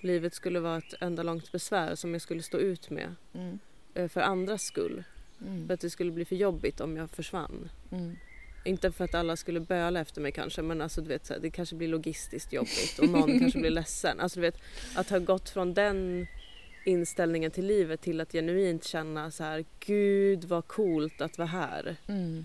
[0.00, 3.58] livet skulle vara ett enda långt besvär som jag skulle stå ut med Mm.
[3.94, 5.04] eh, för andras skull.
[5.46, 5.66] Mm.
[5.66, 7.68] För att det skulle bli för jobbigt om jag försvann.
[7.92, 8.16] Mm.
[8.64, 11.40] Inte för att alla skulle böla efter mig kanske men alltså, du vet, så här,
[11.40, 14.20] det kanske blir logistiskt jobbigt och någon kanske blir ledsen.
[14.20, 14.60] Alltså, du vet,
[14.96, 16.26] att ha gått från den
[16.84, 21.96] inställningen till livet till att genuint känna så här gud vad coolt att vara här.
[22.06, 22.44] Mm.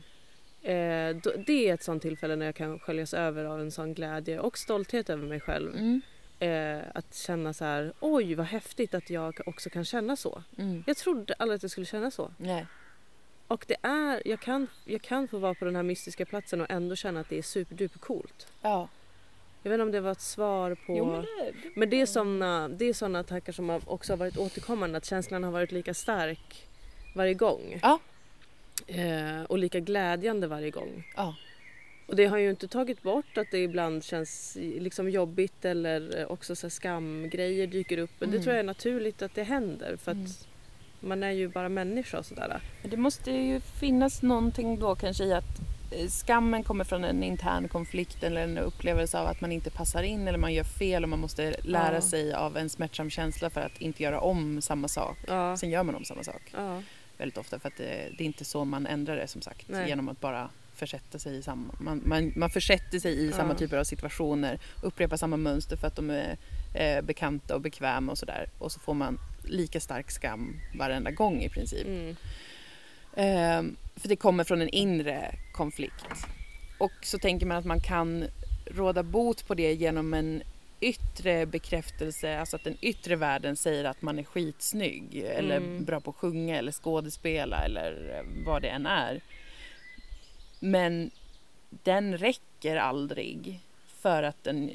[0.61, 3.93] Eh, då, det är ett sånt tillfälle när jag kan sköljas över av en sån
[3.93, 5.75] glädje och stolthet över mig själv.
[5.75, 6.01] Mm.
[6.41, 10.43] Eh, att känna så här, oj vad häftigt att jag också kan känna så.
[10.57, 10.83] Mm.
[10.87, 12.31] Jag trodde aldrig att jag skulle känna så.
[12.37, 12.65] Nej.
[13.47, 16.67] Och det är, jag kan, jag kan få vara på den här mystiska platsen och
[16.71, 18.47] ändå känna att det är superduper coolt.
[18.61, 18.89] Ja.
[19.63, 20.97] Jag vet inte om det var ett svar på...
[20.97, 21.69] Jo, men det, det...
[21.75, 25.05] Men det är såna, det är såna tankar som har också har varit återkommande, att
[25.05, 26.67] känslan har varit lika stark
[27.15, 27.79] varje gång.
[27.81, 27.99] Ja.
[28.87, 31.03] Eh, och lika glädjande varje gång.
[31.15, 31.35] Ja.
[32.11, 36.25] Och det har ju inte tagit bort att det ibland känns liksom jobbigt eller eh,
[36.31, 38.11] också så skamgrejer dyker upp.
[38.19, 38.43] Men det Mm.
[38.43, 40.31] tror jag är naturligt att det händer för att Mm.
[40.99, 42.61] man är ju bara människa och sådär.
[42.81, 45.59] Men Det måste ju finnas någonting då kanske i att
[45.91, 50.03] eh, skammen kommer från en intern konflikt eller en upplevelse av att man inte passar
[50.03, 52.01] in eller man gör fel och man måste lära Ja.
[52.01, 55.17] sig av en smärtsam känsla för att inte göra om samma sak.
[55.27, 55.57] Ja.
[55.57, 56.81] Sen gör man om samma sak ja.
[57.17, 59.87] väldigt ofta för att det, det är inte så man ändrar det som sagt Nej.
[59.89, 60.49] genom att bara
[60.81, 63.57] försätta sig i samma, man, man, man försätter sig i samma Ja.
[63.57, 66.37] typer av situationer, upprepar samma mönster för att de är
[66.73, 71.41] eh, bekanta och bekväma och sådär och så får man lika stark skam varenda gång
[71.41, 71.87] i princip.
[71.87, 72.15] Mm.
[73.15, 76.05] Ehm, för det kommer från en inre konflikt.
[76.79, 78.25] Och så tänker man att man kan
[78.65, 80.43] råda bot på det genom en
[80.83, 85.85] yttre bekräftelse, alltså att den yttre världen säger att man är skitsnygg eller Mm.
[85.85, 89.21] bra på att sjunga eller skådespela eller eh, vad det än är.
[90.63, 91.11] Men
[91.69, 93.59] den räcker aldrig
[94.01, 94.71] för att den,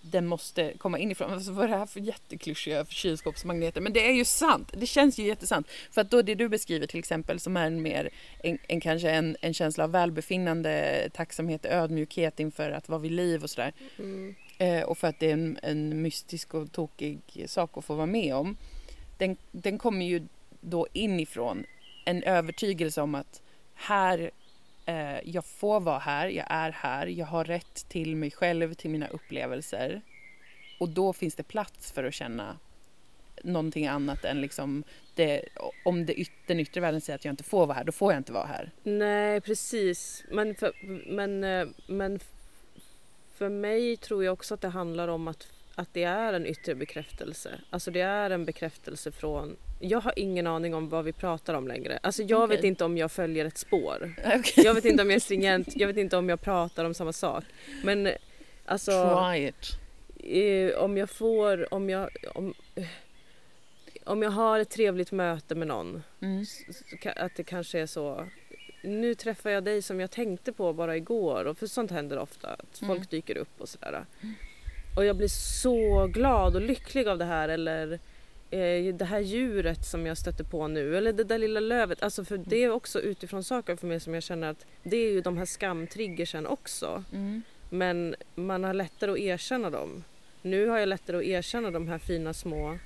[0.00, 1.32] den måste komma inifrån.
[1.32, 3.80] Alltså, vad är det här för jätteklyschiga kylskåpsmagneter?
[3.80, 4.72] Men det är ju sant.
[4.72, 5.68] Det känns ju jättesant.
[5.90, 8.10] För att då det du beskriver till exempel som är en mer,
[8.42, 13.42] en, en kanske en, en känsla av välbefinnande, tacksamhet, ödmjukhet inför att vara vid liv
[13.42, 13.72] och sådär.
[13.98, 14.34] Mm.
[14.58, 18.06] Eh, och för att det är en, en mystisk och tokig sak att få vara
[18.06, 18.56] med om.
[19.18, 20.26] Den, den kommer ju
[20.60, 21.64] då inifrån
[22.04, 23.42] en övertygelse om att
[23.74, 24.30] här,
[24.86, 28.90] eh, jag får vara här, jag är här, jag har rätt till mig själv, till
[28.90, 30.00] mina upplevelser.
[30.80, 32.58] Och då finns det plats för att känna
[33.42, 34.84] någonting annat än liksom
[35.14, 35.42] det,
[35.84, 38.12] om det, yt- den yttre världen säger att jag inte får vara här, då får
[38.12, 38.70] jag inte vara här.
[38.82, 40.24] Nej, precis.
[40.30, 40.72] Men för,
[41.06, 42.20] men, eh, men
[43.34, 46.74] för mig tror jag också att det handlar om att, att det är en yttre
[46.74, 47.60] bekräftelse.
[47.70, 49.56] Alltså det är en bekräftelse från...
[49.80, 51.98] Jag har ingen aning om vad vi pratar om längre.
[52.02, 52.56] Alltså jag Okej.
[52.56, 54.14] vet inte om jag följer ett spår.
[54.18, 54.64] Okay.
[54.64, 57.12] Jag vet inte om jag är stringent, jag vet inte om jag pratar om samma
[57.12, 57.44] sak.
[57.84, 58.08] Men
[58.64, 59.20] alltså...
[59.32, 59.78] Try it.
[60.74, 62.84] eh, om jag får, om jag, om, eh,
[64.04, 66.44] om jag har ett trevligt möte med någon, Mm.
[67.16, 68.26] att det kanske är så,
[68.82, 72.48] nu träffar jag dig som jag tänkte på bara igår, och för sånt händer ofta,
[72.48, 73.06] att folk Mm.
[73.10, 74.04] dyker upp och sådär.
[74.96, 75.28] Och jag blir
[75.62, 77.98] så glad och lycklig av det här, eller
[78.92, 82.02] det här djuret som jag stötte på nu, eller det där lilla lövet.
[82.02, 85.10] Alltså för det är också utifrån saker för mig som jag känner att det är
[85.12, 87.04] ju de här skamtriggersen också.
[87.12, 87.42] Mm.
[87.70, 90.04] Men man har lättare att erkänna dem.
[90.42, 92.78] Nu har jag lättare att erkänna de här fina små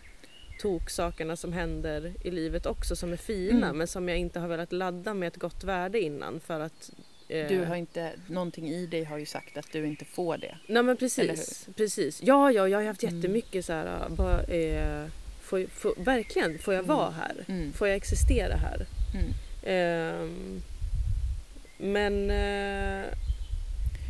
[0.60, 3.78] toksakerna som händer i livet också som är fina Mm.
[3.78, 6.90] men som jag inte har velat ladda med ett gott värde innan för att
[7.28, 10.56] eh, Du har inte, någonting i dig har ju sagt att du inte får det.
[10.66, 12.22] Nej men precis, precis.
[12.22, 13.16] Ja, ja, jag har haft Mm.
[13.16, 15.06] jättemycket så här, bara, eh,
[15.50, 16.96] får, får, verkligen, får jag Mm.
[16.96, 17.44] vara här?
[17.48, 17.72] Mm.
[17.72, 18.86] Får jag existera här?
[19.64, 20.62] Ehm,
[21.78, 23.04] men eh,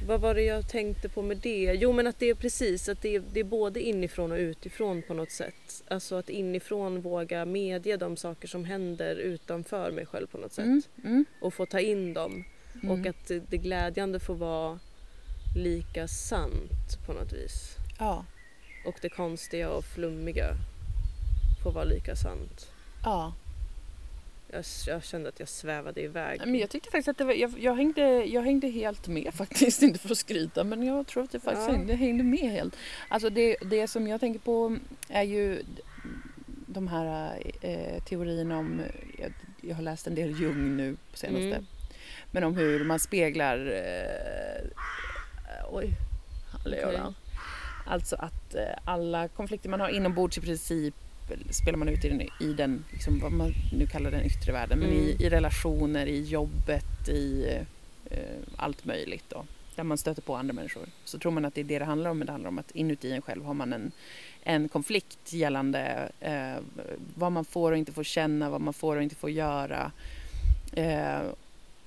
[0.06, 1.76] vad var det jag tänkte på med det?
[1.80, 5.02] Jo men att det är precis, att det är, det är både inifrån och utifrån
[5.02, 5.82] på något sätt.
[5.88, 10.64] Alltså att inifrån våga medge de saker som händer utanför mig själv på något sätt.
[10.64, 10.82] Mm.
[11.04, 11.24] Mm.
[11.40, 12.44] Och få ta in dem.
[12.82, 12.90] Mm.
[12.90, 14.78] Och att det glädjande får vara
[15.56, 17.76] lika sant på något vis.
[17.98, 18.24] Ja.
[18.86, 20.54] Och det konstiga och flummiga
[21.62, 22.66] får vara lika sant.
[23.04, 23.32] ja.
[24.52, 26.40] Jag, jag kände att jag svävade iväg.
[26.40, 29.82] Men jag tyckte faktiskt att det var, jag, jag, hängde, jag hängde helt med faktiskt,
[29.82, 31.74] inte för att skryta men jag tror att det faktiskt Ja.
[31.74, 32.76] hängde, hängde med helt.
[33.08, 34.76] Alltså det, det som jag tänker på
[35.08, 35.62] är ju
[36.66, 38.80] de här eh, teorierna om,
[39.18, 41.66] jag, jag har läst en del Jung nu på senaste, Mm.
[42.30, 44.70] men om hur man speglar, eh,
[45.70, 45.90] oj,
[46.52, 47.14] hallå då.
[47.86, 50.94] Alltså att eh, alla konflikter man har inombords i princip
[51.50, 54.78] spelar man ut i den, i den liksom, vad man nu kallar den yttre världen,
[54.78, 55.22] men i, Mm.
[55.22, 57.46] i relationer, i jobbet, i
[58.10, 58.18] eh,
[58.56, 59.44] allt möjligt då.
[59.76, 60.82] Där man stöter på andra människor.
[61.04, 62.70] Så tror man att det är det det handlar om, men det handlar om att
[62.70, 63.92] inuti en själv har man en,
[64.42, 66.62] en konflikt gällande eh,
[67.14, 69.92] vad man får och inte får känna, vad man får och inte får göra.
[70.72, 71.20] Eh,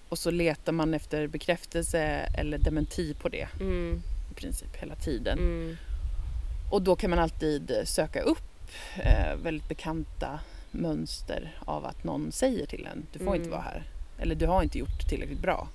[0.09, 1.99] och så letar man efter bekräftelse
[2.37, 5.37] eller dementi på det Mm, i princip hela tiden.
[5.39, 5.77] mm,
[6.71, 8.52] Och då kan man alltid söka upp
[8.97, 10.39] eh, väldigt bekanta
[10.71, 13.35] mönster av att någon säger till en, du får Mm.
[13.35, 13.83] inte vara här.
[14.19, 15.67] Eller du har inte gjort tillräckligt bra.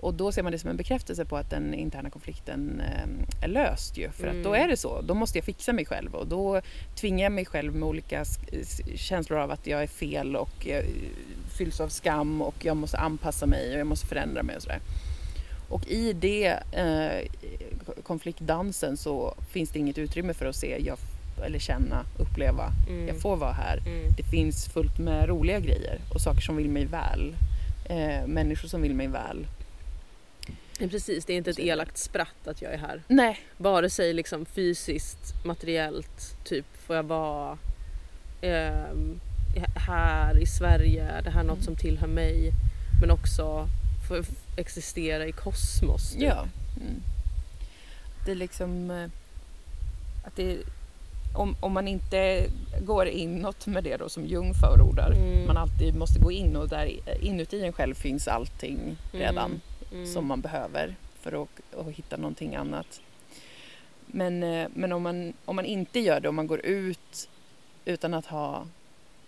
[0.00, 3.48] Och då ser man det som en bekräftelse på att den interna konflikten eh, är
[3.48, 4.10] löst ju.
[4.10, 4.64] För att då Mm.
[4.64, 6.60] är det så, då måste jag fixa mig själv och då
[6.96, 8.24] tvingar jag mig själv med olika
[8.96, 10.84] känslor av att jag är fel och jag
[11.58, 14.80] fylls av skam och jag måste anpassa mig och jag måste förändra mig och sådär.
[15.68, 17.28] Och i det eh,
[18.02, 20.98] konfliktdansen så finns det inget utrymme för att se, jag,
[21.44, 22.72] eller känna, uppleva.
[22.88, 23.78] mm, Jag får vara här.
[23.78, 27.36] mm, Det finns fullt med roliga grejer och saker som vill mig väl.
[27.88, 29.46] Eh, människor som vill mig väl.
[30.78, 33.02] Ja, Precis, det är inte ett är elakt spratt att jag är här.
[33.08, 37.58] Nej, Vare sig liksom fysiskt, materiellt, typ får jag vara
[38.42, 39.20] ehm,
[39.76, 41.64] här i Sverige, är det här något Mm.
[41.64, 42.50] som tillhör mig?
[43.00, 43.68] Men också
[44.08, 46.12] få f- existera i kosmos.
[46.12, 46.22] typ.
[46.22, 46.46] ja.
[46.80, 47.02] Mm.
[48.24, 49.04] Det är liksom eh,
[50.26, 50.58] att det
[51.34, 52.46] om, om man inte
[52.80, 55.46] går inåt med det då som Jung förordar, Mm.
[55.46, 56.90] man alltid måste gå in och där
[57.24, 59.50] inuti en själv finns allting redan.
[59.50, 59.60] Mm,
[59.92, 60.06] mm.
[60.06, 61.48] som man behöver för att,
[61.86, 63.00] att hitta någonting annat.
[64.06, 67.28] Men, eh, men om, man, om man inte gör det, om man går ut
[67.84, 68.66] utan att ha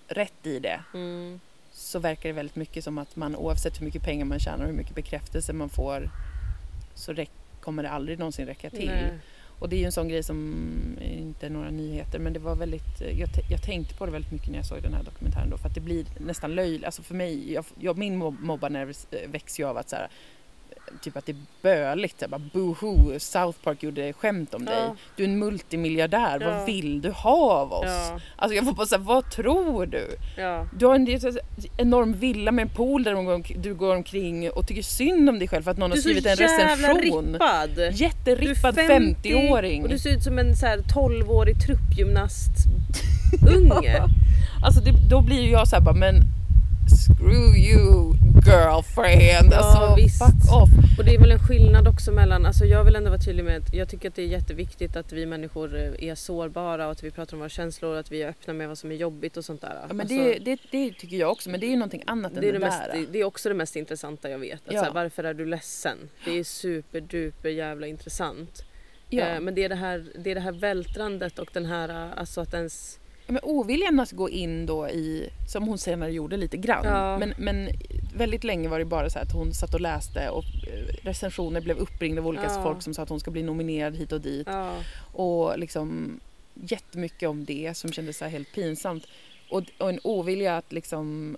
[0.09, 1.40] rätt i det, Mm,
[1.72, 4.70] så verkar det väldigt mycket som att man oavsett hur mycket pengar man tjänar och
[4.70, 6.11] hur mycket bekräftelse man får
[6.94, 7.14] så
[7.61, 8.86] kommer det aldrig någonsin räcka till.
[8.86, 9.18] nej.
[9.59, 12.38] Och det är ju en sån grej som eh, inte är några nyheter men det
[12.38, 15.02] var väldigt, eh, jag, jag tänkte på det väldigt mycket när jag såg den här
[15.02, 18.40] dokumentären då för att det blir nästan löjligt, alltså för mig, jag, jag, min mob-
[18.40, 20.09] mobbarnerv eh, växer ju av att så här,
[21.03, 22.20] typ att det är böligt.
[22.20, 24.74] Så Bara, Boohoo, South Park gjorde skämt om dig.
[24.79, 24.97] Ja.
[25.16, 26.51] Du är en multimiljardär, Ja.
[26.51, 27.85] vad vill du ha av oss?
[27.87, 30.07] Ja, Alltså jag får bara säga, vad tror du?
[30.37, 30.66] ja.
[30.79, 31.39] Du har en så- så-
[31.77, 33.12] enorm villa med en pool där
[33.62, 36.27] du går, omkring och tycker synd om dig själv för att någon har så skrivit
[36.27, 37.33] en jävla recension.
[37.33, 37.70] rippad.
[37.77, 39.83] Du är Jätterippad 50 50-åring.
[39.83, 44.03] Och du ser ut som en så här 12-årig truppgymnast-unge.
[44.64, 46.14] Alltså det, då blir ju jag såhär bara men
[46.91, 48.12] screw you
[48.47, 49.53] girlfriend.
[49.53, 50.18] Ja, alltså visst.
[50.18, 50.68] fuck off.
[50.99, 53.57] Och det är väl en skillnad också mellan, alltså jag vill ändå vara tydlig med
[53.57, 57.05] att jag tycker att det är jätteviktigt att vi människor eh, är sårbara och att
[57.05, 59.37] vi pratar om våra känslor och att vi är öppna med vad som är jobbigt
[59.37, 59.78] och sånt där.
[59.89, 62.32] Ja, men Alltså, det, det, det tycker jag också men det är ju någonting annat
[62.32, 63.07] än det, är det, det, mest, där.
[63.12, 64.68] det är också det mest intressanta jag vet.
[64.68, 64.82] Att Ja.
[64.82, 65.99] här, varför är du ledsen?
[66.24, 68.64] Det är superduper jävla intressant.
[69.09, 69.24] ja.
[69.24, 72.18] Eh, men det är det, här, det är det här vältrandet och den här, eh,
[72.18, 72.99] alltså att ens...
[73.27, 76.85] Men oviljan att gå in då i, som hon senare gjorde lite grann.
[76.85, 77.18] Ja.
[77.18, 77.68] Men, men
[78.16, 81.77] väldigt länge var det bara så att hon satt och läste och eh, recensioner blev
[81.79, 82.62] uppringda av olika Ja.
[82.62, 84.47] folk som sa att hon ska bli nominerad hit och dit.
[84.51, 84.72] Ja,
[85.12, 86.20] Och liksom
[86.55, 89.07] jättemycket om det som kändes så helt pinsamt.
[89.51, 91.37] Och, och en ovilja att liksom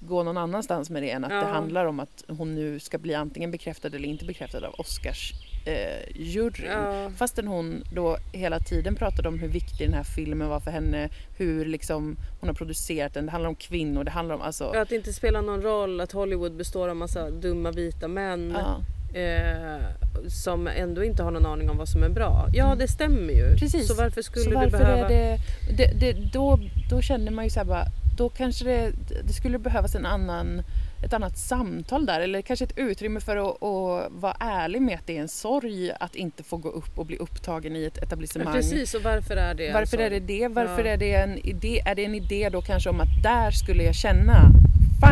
[0.00, 3.14] gå någon annanstans med det än att det handlar om att hon nu ska bli
[3.14, 5.32] antingen bekräftad eller inte bekräftad av Oscars
[5.66, 6.70] eh, juryn.
[6.70, 10.70] ja, Fastän hon då hela tiden pratade om hur viktig den här filmen var för
[10.70, 14.64] henne, hur liksom hon har producerat den, det handlar om kvinnor, det handlar om alltså...
[14.64, 18.56] att det inte spelar någon roll att Hollywood består av massa dumma vita män.
[18.58, 18.80] Ja,
[19.20, 19.82] eh,
[20.28, 22.48] som ändå inte har någon aning om vad som är bra.
[22.54, 23.56] Ja, det stämmer ju.
[23.56, 23.88] Precis.
[23.88, 25.08] Så varför skulle så du varför behöva...
[25.08, 25.38] är det,
[25.76, 26.58] det, det då,
[26.90, 27.84] då känner man ju så här bara,
[28.16, 28.92] då kanske det,
[29.26, 30.62] det skulle behövas en annan,
[31.02, 35.06] ett annat samtal där eller kanske ett utrymme för att, att vara ärlig med att
[35.06, 38.54] det är en sorg att inte få gå upp och bli upptagen i ett etablissemang.
[38.54, 40.48] precis, och varför är det Varför är det det?
[40.48, 40.90] Varför Ja.
[40.92, 41.82] är det en idé?
[41.86, 44.50] Är det en idé då kanske om att där skulle jag känna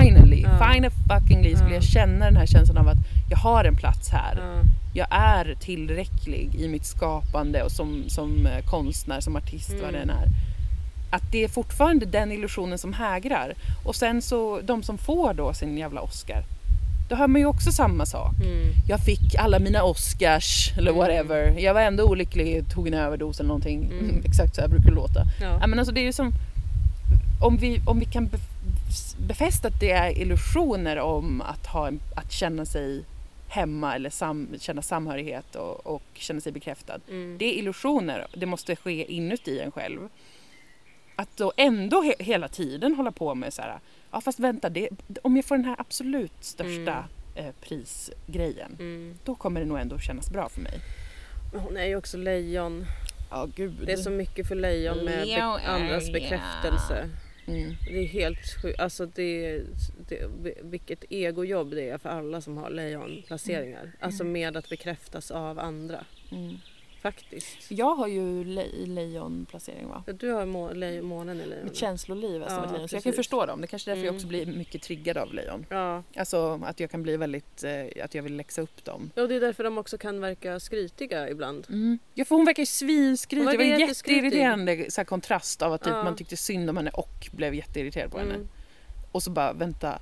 [0.00, 0.58] finally, Ja.
[1.28, 1.74] finally skulle Ja.
[1.74, 2.98] jag känna den här känslan av att
[3.30, 4.36] jag har en plats här.
[4.40, 4.62] Ja,
[4.94, 9.98] Jag är tillräcklig i mitt skapande och som, som eh, konstnär, som artist, vad det
[9.98, 10.22] än Mm.
[10.22, 10.28] är.
[11.14, 13.54] Att det är fortfarande den illusionen som hägrar.
[13.84, 16.42] Och sen så, de som får då sin jävla Oscar,
[17.08, 18.32] då hör man ju också samma sak.
[18.40, 20.98] mm, Jag fick alla mina Oscars eller Mm.
[20.98, 21.58] whatever.
[21.60, 23.84] Jag var ändå olycklig, tog en överdos eller någonting.
[23.84, 24.22] Mm.
[24.24, 25.22] Exakt så här brukar det låta.
[25.40, 25.66] ja.
[25.66, 26.32] Men alltså det är ju som
[27.42, 32.00] om vi, om vi kan bef- befästa att det är illusioner om att, ha en,
[32.16, 33.02] att känna sig
[33.48, 36.98] hemma eller sam, känna samhörighet och, och känna sig bekräftad.
[37.10, 37.36] Mm.
[37.38, 39.98] Det är illusioner, det måste ske inuti en själv.
[41.16, 43.78] Att då ändå he, hela tiden hålla på med så här,
[44.10, 44.88] ja fast vänta, det,
[45.22, 47.04] om jag får den här absolut största
[47.34, 49.18] eh, prisgrejen, Mm.
[49.24, 50.80] då kommer det nog ändå kännas bra för mig.
[51.54, 52.84] Hon är ju också lejon.
[53.30, 53.72] Ja, gud.
[53.86, 57.10] Det är så mycket för lejon med be- andras bekräftelse.
[57.46, 57.74] Mm.
[57.90, 58.80] Det är helt sjukt.
[58.80, 59.60] Alltså det,
[60.08, 60.26] det,
[60.62, 63.92] vilket egojobb det är för alla som har lejonplaceringar.
[64.00, 66.04] Alltså med att bekräftas av andra.
[66.30, 66.56] Mm.
[67.04, 67.70] Faktiskt.
[67.70, 70.02] Jag har ju le, lejonplacering va?
[70.06, 71.64] Ja, Du har må, le, månen i lejon.
[71.64, 72.88] Mitt känsloliv är som Ja, ett lejon.
[72.88, 73.60] Så jag kan förstå dem.
[73.60, 74.16] Det är kanske därför jag Mm.
[74.16, 75.66] också blir mycket triggad av lejon.
[75.68, 76.02] Ja.
[76.16, 79.10] Alltså att jag kan bli väldigt, eh, att jag vill läxa upp dem.
[79.14, 81.66] ja, och det är därför de också kan verka skrytiga ibland.
[81.68, 81.98] Mm.
[82.14, 83.48] Ja för hon verkar ju svinskrytig.
[83.50, 86.04] Det var en jätteirriterande så kontrast av att typ, Ja.
[86.04, 88.34] man tyckte synd om henne och blev jätteirriterad på henne.
[88.34, 88.48] Mm.
[89.12, 89.98] Och så bara vänta,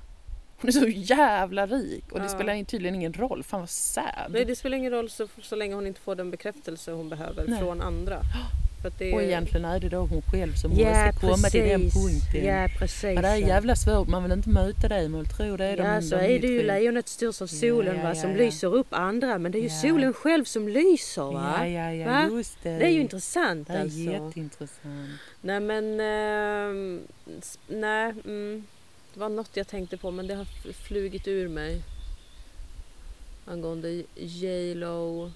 [0.63, 2.29] hon är så jävla rik och det Ja.
[2.29, 3.43] spelar tydligen ingen roll.
[3.43, 4.05] Fan vad sad.
[4.29, 7.45] Nej, det spelar ingen roll så, så länge hon inte får den bekräftelse hon behöver
[7.47, 7.59] Nej.
[7.59, 8.19] från andra.
[8.97, 12.03] Det Och egentligen är det då hon själv som Ja, måste komma till den precis.
[12.03, 12.45] punkten.
[12.45, 13.03] Ja, precis.
[13.03, 15.83] Ja, det är jävla svårt, man vill inte möta dig, man tror det är de
[15.83, 16.67] Ja, så de är det ju tror.
[16.67, 19.37] lejonet styrs av solen ja, va, som lyser upp andra.
[19.37, 21.55] Men det är ju solen själv som lyser va.
[21.59, 22.29] Ja, ja, ja, Va?
[22.37, 22.69] just det.
[22.69, 23.99] Det är ju intressant Det är alltså.
[23.99, 25.09] jätteintressant.
[25.41, 25.99] Nej men,
[27.39, 28.13] s- nej.
[28.25, 28.63] Mm,
[29.13, 31.81] det var något jag tänkte på men det har flugit ur mig.
[33.45, 35.31] Angående J Lo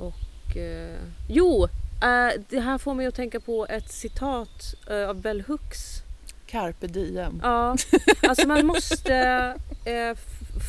[0.00, 0.56] och...
[0.56, 0.98] Eh,
[1.28, 1.68] jo!
[2.02, 6.02] eh, det här får mig att tänka på ett citat eh, av Bell Hooks.
[6.46, 7.40] Carpe diem.
[7.42, 7.76] Ja,
[8.22, 9.14] alltså man måste
[9.84, 10.16] eh,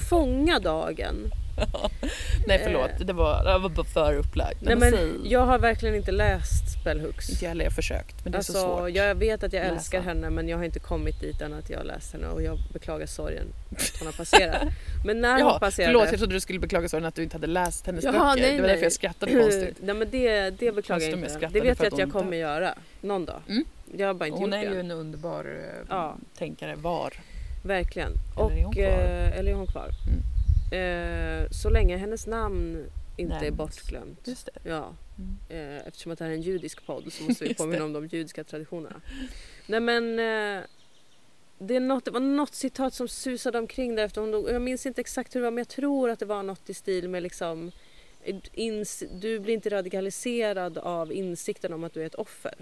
[0.09, 1.31] fånga dagen.
[2.47, 4.62] Nej förlåt, det var, det var för upplagt.
[4.62, 7.30] Nej, men jag har verkligen inte läst Bell Hooks.
[7.30, 8.89] Inte jag heller, jag har försökt men det är Alltså, så svårt.
[8.89, 9.76] jag vet att jag läsa.
[9.76, 12.41] älskar henne men jag har inte kommit dit än att jag har läst henne och
[12.43, 14.62] jag beklagar sorgen att hon har passerat.
[15.05, 15.93] Men när hon Jaha, passerade...
[15.93, 18.41] förlåt jag trodde du skulle beklaga sorgen att du inte hade läst hennes Jaha, böcker.
[18.47, 19.78] nej, det var därför jag skrattade konstigt.
[19.82, 21.30] Nej men det, det beklagar jag jag inte.
[21.30, 23.41] skrattade Det vet jag att jag hon kommer göra någon dag.
[23.49, 23.66] Mm.
[23.97, 24.74] Jag har bara inte Hon gjort är det.
[24.74, 26.16] ju en underbar eh, Ja.
[26.38, 27.14] tänkare var.
[27.64, 28.12] Verkligen.
[28.38, 28.84] Eller är hon kvar?
[28.84, 29.89] eh, är hon kvar?
[30.72, 33.57] Eh, så länge hennes namn inte är Nämns.
[33.57, 34.30] bortglömt.
[34.63, 34.93] Ja.
[35.17, 35.38] Mm.
[35.49, 38.07] Eh, eftersom att det här är en judisk podd så måste vi påminna om de
[38.07, 39.01] judiska traditionerna.
[39.67, 40.20] Nej men...
[40.20, 40.63] Eh,
[41.61, 44.49] det, är något, det var något citat som susade omkring där efter hon dog.
[44.49, 46.74] Jag minns inte exakt hur det var men jag tror att det var något i
[46.74, 47.72] stil med liksom
[48.53, 52.55] ins, du blir inte radikaliserad av insikten om att du är ett offer.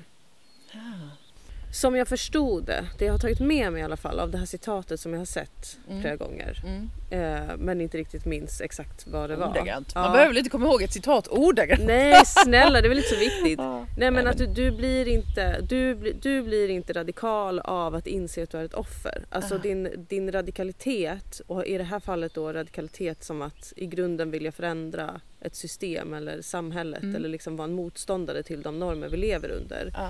[0.74, 1.27] Ah.
[1.72, 4.38] Som jag förstod det, det jag har tagit med mig i alla fall av det
[4.38, 6.02] här citatet som jag har sett Mm.
[6.02, 6.62] flera gånger.
[6.66, 6.90] Mm.
[7.10, 9.50] Eh, men inte riktigt minns exakt vad det var.
[9.50, 9.96] Ordagrant.
[9.96, 10.12] Man Ja.
[10.12, 11.82] behöver väl inte komma ihåg ett citat ordagrant?
[11.86, 13.60] Nej snälla det är väl inte så viktigt.
[13.68, 13.86] Ja.
[13.98, 18.44] Nej men att du, du, blir inte, du, du blir inte radikal av att inse
[18.44, 19.26] att du är ett offer.
[19.30, 19.58] Alltså Ah.
[19.58, 24.52] din, din radikalitet, och i det här fallet då radikalitet som att i grunden vilja
[24.52, 27.16] förändra ett system eller samhället Mm.
[27.16, 29.92] eller liksom vara en motståndare till de normer vi lever under.
[29.94, 30.10] Ja.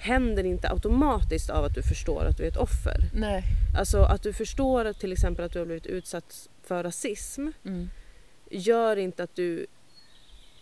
[0.00, 3.00] Händer inte automatiskt av att du förstår att du är ett offer.
[3.14, 3.42] Nej.
[3.78, 7.90] Alltså att du förstår att till exempel att du har blivit utsatt för rasism Mm.
[8.50, 9.66] gör inte att du...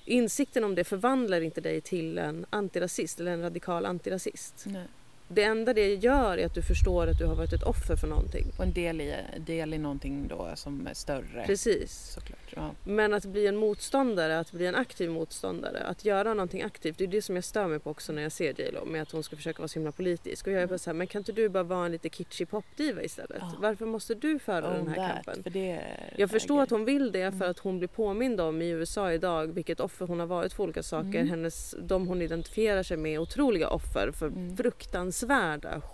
[0.05, 4.65] Insikten om det förvandlar inte dig till en antirasist eller en radikal antirasist.
[4.67, 4.87] Nej.
[5.29, 8.07] Det enda det gör är att du förstår att du har varit ett offer för
[8.07, 8.47] någonting.
[8.59, 9.15] Och en del i,
[9.47, 11.45] del i någonting då som är större.
[11.47, 12.11] Precis.
[12.15, 12.39] Såklart.
[12.57, 12.71] Ja.
[12.85, 16.99] Men att bli en motståndare, att bli en aktiv motståndare, att göra någonting aktivt.
[16.99, 19.03] Det är det som jag stör mig på också när jag ser J Lo med
[19.03, 20.47] att hon ska försöka vara så himla politisk.
[20.47, 22.49] Och jag är bara så här, men kan inte du bara vara en lite kitschig
[22.51, 23.39] popdiva istället?
[23.41, 23.53] Ja.
[23.61, 25.53] Varför måste du föra den här that, kampen?
[25.53, 25.81] För
[26.17, 27.51] Jag förstår att hon vill det för Mm.
[27.51, 30.83] att hon blir påmind om i USA idag vilket offer hon har varit för olika
[30.83, 31.09] saker.
[31.09, 31.29] Mm.
[31.29, 34.57] Hennes, de hon identifierar sig med är otroliga offer för Mm.
[34.57, 35.16] fruktansvärda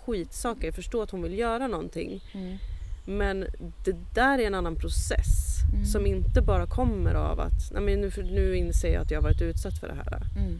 [0.05, 0.65] skitsaker.
[0.65, 2.23] Jag förstår att hon vill göra någonting.
[2.33, 2.57] Mm.
[3.05, 3.45] Men
[3.85, 5.85] det där är en annan process Mm.
[5.85, 9.41] som inte bara kommer av att Nej, men nu, nu inser jag att jag varit
[9.41, 10.21] utsatt för det här.
[10.37, 10.59] Mm.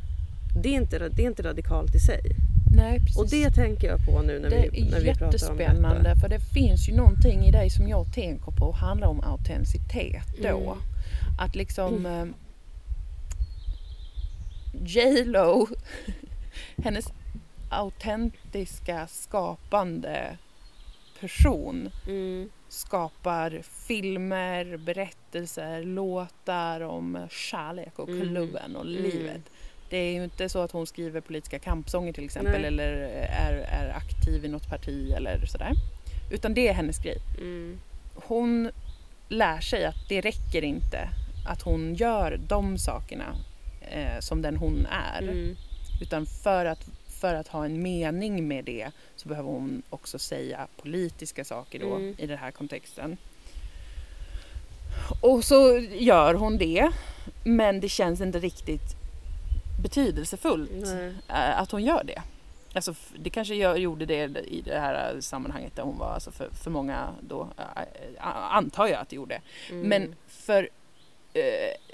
[0.64, 2.22] Det är inte, det är inte radikalt i sig.
[2.76, 3.18] Nej, precis.
[3.18, 5.46] Och det tänker jag på nu när det vi, när är vi pratar om detta.
[5.48, 10.24] jättespännande för det finns ju någonting i dig som jag tänker på handlar om autenticitet
[10.42, 10.48] då.
[10.58, 10.78] Mm.
[11.40, 12.26] Att liksom eh,
[14.86, 15.68] J Lo,
[16.84, 17.06] hennes
[17.74, 20.38] autentiska skapande
[21.20, 22.50] person Mm.
[22.70, 28.22] skapar filmer, berättelser, låtar om kärlek och Mm.
[28.28, 29.04] kluven och Mm.
[29.04, 29.42] livet.
[29.90, 32.66] Det är ju inte så att hon skriver politiska kampsånger till exempel Nej.
[32.68, 32.92] eller
[33.30, 35.72] är, är aktiv i något parti eller sådär.
[36.32, 37.18] Utan det är hennes grej.
[37.38, 37.80] Mm.
[38.16, 38.72] Hon
[39.30, 41.10] lär sig att det räcker inte
[41.48, 43.36] att hon gör de sakerna
[43.82, 45.22] eh, som den hon är.
[45.22, 45.56] Mm.
[46.02, 46.90] Utan för att,
[47.24, 51.96] för att ha en mening med det så behöver hon också säga politiska saker då
[51.96, 52.16] Mm.
[52.18, 53.18] i den här kontexten.
[55.22, 56.92] Och så gör hon det
[57.44, 58.96] men det känns inte riktigt
[59.84, 61.14] betydelsefullt Nej.
[61.30, 62.22] eh, att hon gör det.
[62.76, 66.50] Alltså, det kanske gör, gjorde det i det här sammanhanget där hon var alltså för,
[66.50, 69.42] för många då, eh, antar jag att det gjorde.
[69.70, 69.88] Mm.
[69.90, 70.70] Men för
[71.34, 71.44] eh,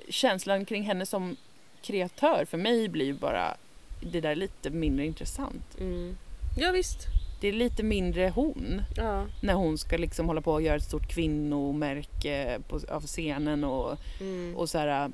[0.09, 1.36] känslan kring henne som
[1.82, 3.57] kreatör för mig blir ju bara
[4.02, 5.78] det där lite mindre intressant.
[5.80, 6.18] Mm.
[6.58, 7.08] Ja visst.
[7.41, 9.26] Det är lite mindre hon Ja.
[9.41, 13.97] när hon ska liksom hålla på och göra ett stort kvinnomärke på, av scenen och,
[14.22, 14.56] Mm.
[14.56, 15.10] och så här, äh,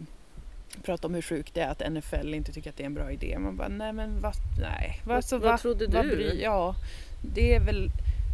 [0.83, 3.11] prata om hur sjukt det är att NFL inte tycker att det är en bra
[3.11, 3.39] idé.
[3.39, 5.01] Man bara, nej men vad, nej.
[5.05, 6.15] Vad- så, vad va- trodde vad du?
[6.15, 6.75] bry- ja,
[7.21, 7.85] det är väl,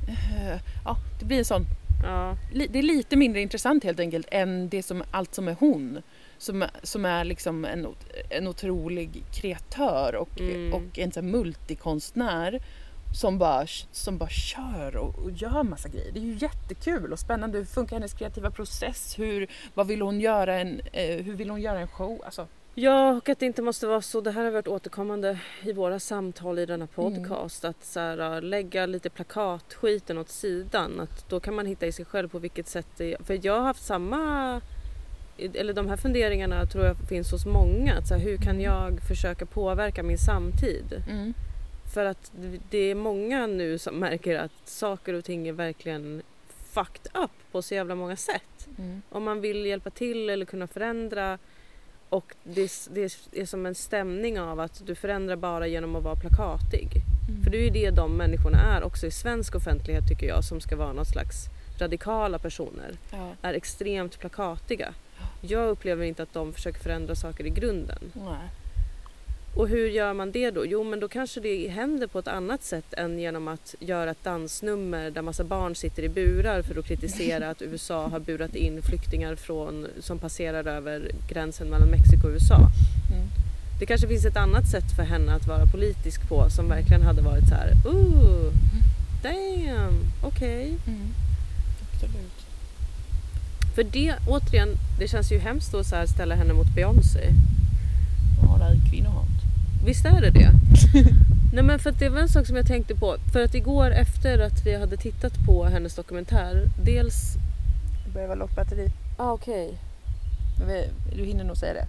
[0.08, 1.66] eh, ja det blir en sån
[2.04, 2.38] ja.
[2.54, 6.02] det är lite mindre intressant helt enkelt än det som, allt som är hon.
[6.42, 7.88] Som, som är liksom en,
[8.30, 10.74] en otrolig kreatör och, Mm.
[10.74, 12.60] och en sån multikonstnär
[13.22, 16.12] som bara, som bara kör och, och gör massa grejer.
[16.12, 17.58] Det är ju jättekul och spännande.
[17.58, 19.20] Hur funkar hennes kreativa process?
[19.20, 22.22] Hur, vad vill hon göra en, eh, hur vill hon göra en show?
[22.26, 24.22] Alltså, Ja, och att det inte måste vara så.
[24.22, 26.88] Det här har varit återkommande i våra samtal i denna Mm.
[26.88, 27.66] podcast.
[27.66, 31.00] Att så här, lägga lite plakatskiten åt sidan.
[31.00, 33.62] Att då kan man hitta i sig själv på vilket sätt det För jag har
[33.66, 34.62] haft samma...
[35.56, 37.94] Eller de här funderingarna tror jag finns hos många.
[37.98, 38.62] Att så här, hur kan Mm.
[38.62, 41.04] jag försöka påverka min samtid?
[41.10, 41.34] mm,
[41.94, 42.32] För att
[42.70, 46.22] det är många nu som märker att saker och ting är verkligen
[46.74, 48.68] fucked up på så jävla många sätt.
[48.78, 51.38] mm, Om man vill hjälpa till eller kunna förändra
[52.10, 56.04] och det, är- det är som en stämning av att du förändrar bara genom att
[56.04, 56.88] vara plakatig.
[57.30, 57.44] mm.
[57.44, 60.62] För det är ju det de människorna är också i svensk offentlighet tycker jag som
[60.62, 61.46] ska vara någon slags
[61.80, 62.92] radikala personer.
[63.12, 64.94] ja, Är extremt plakatiga.
[65.42, 68.12] Jag upplever inte att de försöker förändra saker i grunden.
[68.14, 68.50] nej.
[69.56, 70.66] Och hur gör man det då?
[70.66, 74.24] Jo men då kanske det händer på ett annat sätt än genom att göra ett
[74.24, 78.82] dansnummer där massa barn sitter i burar för att kritisera att USA har burat in
[78.82, 82.56] flyktingar från, som passerar över gränsen mellan Mexiko och USA.
[82.56, 83.28] Mm.
[83.80, 87.22] Det kanske finns ett annat sätt för henne att vara politisk på som verkligen hade
[87.22, 88.54] varit så här, ooh,
[89.24, 90.78] damn, okej.
[90.88, 91.08] Mm.
[91.94, 92.51] Absolut.
[93.76, 94.70] För det, återigen,
[95.00, 97.20] det känns ju hemskt att så här ställa henne mot Beyoncé.
[98.42, 99.28] Ja, det är kvinnohat.
[99.86, 100.50] Visst är det det?
[101.54, 103.16] Nej men för att det var en sak som jag tänkte på.
[103.34, 106.64] För att igår efter att vi hade tittat på hennes dokumentär.
[106.84, 107.34] Dels...
[108.06, 108.92] Det börjar vara lågt batteri.
[109.18, 109.74] Ah, okej.
[110.68, 111.86] Vi- Du hinner nog säga det.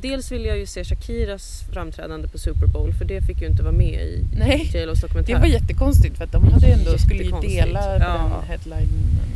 [0.00, 3.62] Dels vill jag ju se Shakiras framträdande på Super Bowl för det fick ju inte
[3.62, 5.34] vara med i Nej, J Los dokumentär.
[5.34, 7.98] det var jättekonstigt för att de hade ändå, skulle ju dela Ja.
[7.98, 8.88] den headlinen.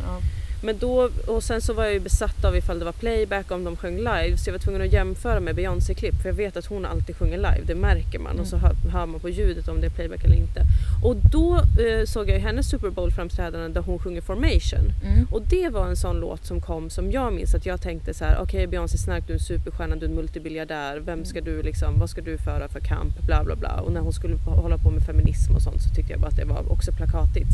[0.06, 0.18] Ja.
[0.60, 3.64] Men då, och sen så var jag ju besatt av ifall det var playback, om
[3.64, 4.36] de sjöng live.
[4.36, 7.36] Så jag var tvungen att jämföra med Beyoncé-klipp för jag vet att hon alltid sjunger
[7.36, 8.40] live, det märker man.
[8.40, 10.62] Och så hör, hör man på ljudet om det är playback eller inte.
[11.04, 14.92] Och då eh, såg jag ju hennes Super Bowl-framträdande där hon sjunger Formation.
[15.04, 15.26] Mm.
[15.30, 18.24] Och det var en sån låt som kom som jag minns att jag tänkte så
[18.24, 21.62] här: okej Beyoncé Snark du är en superstjärna, du är en multibiljardär, vem ska du
[21.62, 23.80] liksom, vad ska du föra för kamp, bla bla bla.
[23.80, 26.36] Och när hon skulle hålla på med feminism och sånt så tyckte jag bara att
[26.36, 27.50] det var också plakatigt.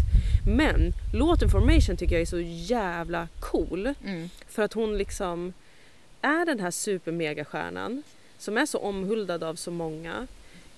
[0.46, 2.91] Men låten Formation tycker jag är så jävla
[3.40, 3.94] cool.
[4.04, 4.28] Mm.
[4.48, 5.52] För att hon liksom
[6.22, 8.02] är den här supermegastjärnan
[8.38, 10.26] som är så omhuldad av så många.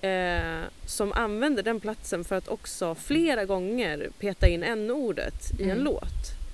[0.01, 5.71] Eh, som använder den platsen för att också flera gånger peta in n-ordet i en
[5.71, 5.83] Mm.
[5.83, 6.01] låt.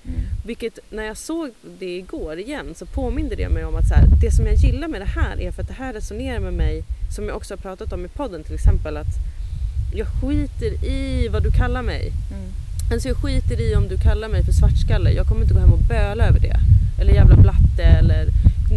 [0.04, 0.20] Mm.
[0.46, 4.06] Vilket när jag såg det igår igen så påminde det mig om att så här,
[4.22, 6.82] det som jag gillar med det här är för att det här resonerar med mig
[7.16, 9.14] som jag också har pratat om i podden till exempel att
[9.94, 12.12] jag skiter i vad du kallar mig.
[12.32, 12.48] Mm.
[12.92, 15.10] Men så jag skiter i om du kallar mig för svartskalle.
[15.10, 16.56] Jag kommer inte gå hem och böla över det.
[17.00, 18.26] Eller jävla blatte eller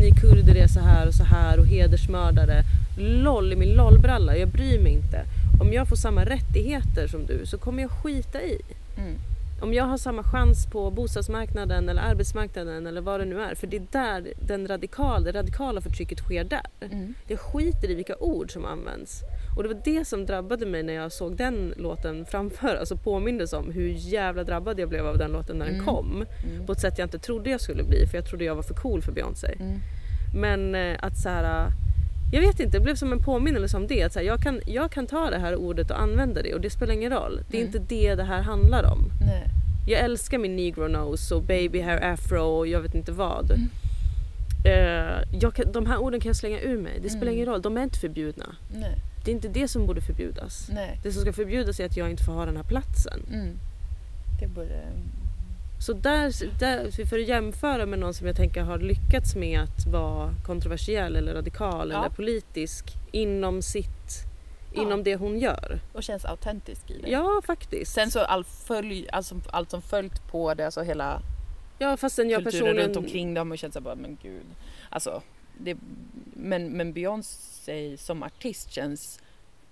[0.02, 2.64] ni kurder är så här och så här och hedersmördare.
[2.98, 4.38] LOL i min LOL-bralla.
[4.38, 5.26] Jag bryr mig inte.
[5.62, 8.62] Om jag får samma rättigheter som du så kommer jag skita i.
[8.98, 9.16] Mm.
[9.66, 13.56] Om jag har samma chans på bostadsmarknaden eller arbetsmarknaden eller vad det nu är.
[13.56, 16.66] För det är där den radikal, det radikala förtrycket sker där.
[16.82, 17.14] Mm.
[17.28, 19.22] Jag skiter i vilka ord som används.
[19.58, 23.54] Och det var det som drabbade mig när jag såg den låten framföras och påmindes
[23.54, 25.86] om hur jävla drabbad jag blev av den låten när den Mm.
[25.86, 26.26] kom.
[26.46, 26.66] Mm.
[26.66, 28.74] På ett sätt jag inte trodde jag skulle bli för jag trodde jag var för
[28.74, 29.56] cool för Beyoncé.
[29.60, 29.80] Mm.
[30.36, 31.68] Men eh, att så här,
[32.32, 34.04] jag vet inte, det blev som en påminnelse om det.
[34.04, 36.62] Att så här, jag, kan, jag kan ta det här ordet och använda det och
[36.62, 37.40] det spelar ingen roll.
[37.50, 37.76] Det är Mm.
[37.76, 39.12] inte det det här handlar om.
[39.22, 39.44] Nej.
[39.88, 43.52] Jag älskar min negro nose och baby hair afro och jag vet inte vad.
[43.52, 43.70] Mm.
[44.66, 47.00] Eh, jag kan, de här orden kan jag slänga ur mig.
[47.04, 47.36] Det spelar Mm.
[47.36, 48.46] ingen roll, de är inte förbjudna.
[48.76, 48.96] Nej.
[49.26, 50.70] Det är inte det som borde förbjudas.
[50.74, 51.00] Nej.
[51.04, 53.20] Det som ska förbjudas är att jag inte får ha den här platsen.
[53.34, 53.58] Mm.
[54.40, 54.82] Det borde...
[55.80, 59.86] Så där, där, för att jämföra med någon som jag tänker har lyckats med att
[59.88, 62.00] vara kontroversiell eller radikal Ja.
[62.00, 64.26] eller politisk inom sitt,
[64.74, 64.82] Ja.
[64.82, 65.80] inom det hon gör.
[65.94, 67.10] Och känns autentisk i det.
[67.10, 67.94] Ja, faktiskt.
[67.94, 71.22] Sen så all följ, alltså, allt som följt på det, alltså hela
[71.80, 72.88] ja, fastän jag kulturen personligen...
[72.88, 74.46] runt omkring det har man känt såhär bara, men gud.
[74.90, 75.22] Alltså,
[75.58, 75.78] det,
[76.34, 79.20] men, men Beyoncé som artist känns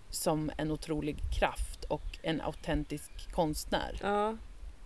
[0.09, 3.99] som en otrolig kraft och en autentisk konstnär.
[4.01, 4.37] Ja.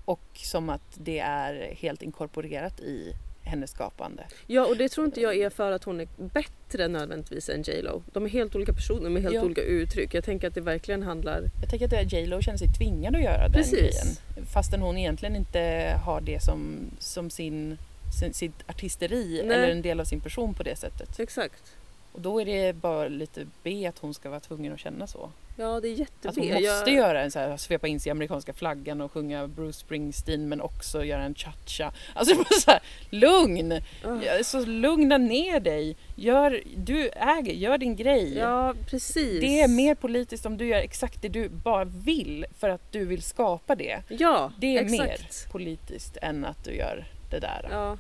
[0.08, 4.24] Och som att det är helt inkorporerat i hennes skapande.
[4.48, 7.82] ja, och det tror inte jag är för att hon är bättre nödvändigtvis än J
[7.82, 8.02] Lo.
[8.14, 9.44] De är helt olika personer med helt Ja.
[9.44, 10.14] olika uttryck.
[10.14, 11.44] Jag tänker att det verkligen handlar...
[11.62, 13.80] Jag tänker att J Lo känner sig tvingad att göra den Precis.
[13.80, 14.48] grejen.
[14.54, 15.60] Fastän hon egentligen inte
[16.06, 17.78] har det som, som sin,
[18.20, 19.58] sin, sitt artisteri Nej.
[19.58, 21.20] eller en del av sin person på det sättet.
[21.20, 21.64] Exakt.
[22.12, 25.30] Och då är det bara lite B att hon ska vara tvungen att känna så.
[25.60, 28.12] Ja, det är jätte Att hon måste göra en så här, svepa in sig i
[28.12, 31.94] amerikanska flaggan och sjunga Bruce Springsteen men också göra en cha-cha.
[32.14, 32.80] Alltså det var så här,
[33.10, 33.82] lugn!
[34.04, 35.96] Ja, Så lugna ner dig.
[36.16, 38.38] Gör, du äger, gör din grej.
[38.38, 39.40] Ja, precis.
[39.42, 43.06] Det är mer politiskt om du gör exakt det du bara vill för att du
[43.06, 44.02] vill skapa det.
[44.08, 45.00] Ja, Det är exakt.
[45.10, 47.68] mer politiskt än att du gör det där.
[47.72, 47.98] Ja.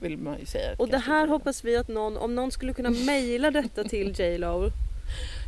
[0.00, 0.74] Vill man ju säga.
[0.78, 4.38] Och det här hoppas vi att någon, om någon skulle kunna mejla detta till J
[4.38, 4.70] Lo.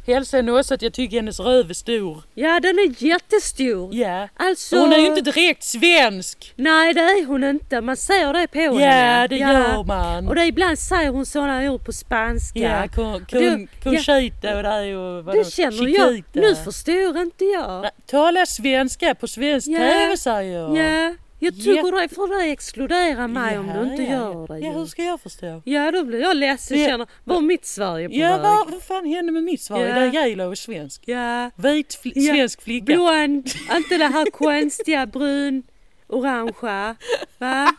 [0.06, 2.22] Hälsa henne också att jag tycker hennes röv är stor.
[2.34, 3.94] Ja, den är jättestor.
[3.94, 4.28] Ja.
[4.36, 4.76] Alltså...
[4.78, 6.52] Hon är ju inte direkt svensk.
[6.56, 7.80] Nej, det är hon inte.
[7.80, 9.26] Man ser det på Ja, henne.
[9.26, 10.28] det gör man.
[10.28, 12.58] Och det, ibland säger hon sådana ord på spanska.
[12.60, 16.08] Ja, con, Du- con, conchita och det ju vadå, det känner jag.
[16.16, 16.40] Chiquita.
[16.40, 17.82] Nu förstår inte jag.
[17.82, 19.78] Nej, Tala svenska på svensk Ja.
[19.78, 20.76] TV säger jag.
[20.76, 24.54] Ja, jag tycker det får dig exkludera mig om Ja, du inte ja, gör ja.
[24.54, 24.58] det.
[24.58, 25.62] Ja, hur ska jag förstå?
[25.64, 26.86] Ja, då blir jag ledsen Ja.
[26.88, 28.40] känner, var mitt Sverige på Ja, väg?
[28.42, 29.80] vad, vad fan hände med mitt svar?
[29.86, 29.94] Ja.
[29.94, 31.02] Där J.Lo är svensk.
[31.08, 32.34] Ja, Vit fl- Ja.
[32.34, 32.84] svensk flicka.
[32.84, 35.62] blond, inte det här konstiga brun,
[36.08, 36.96] orangea,
[37.38, 37.72] va?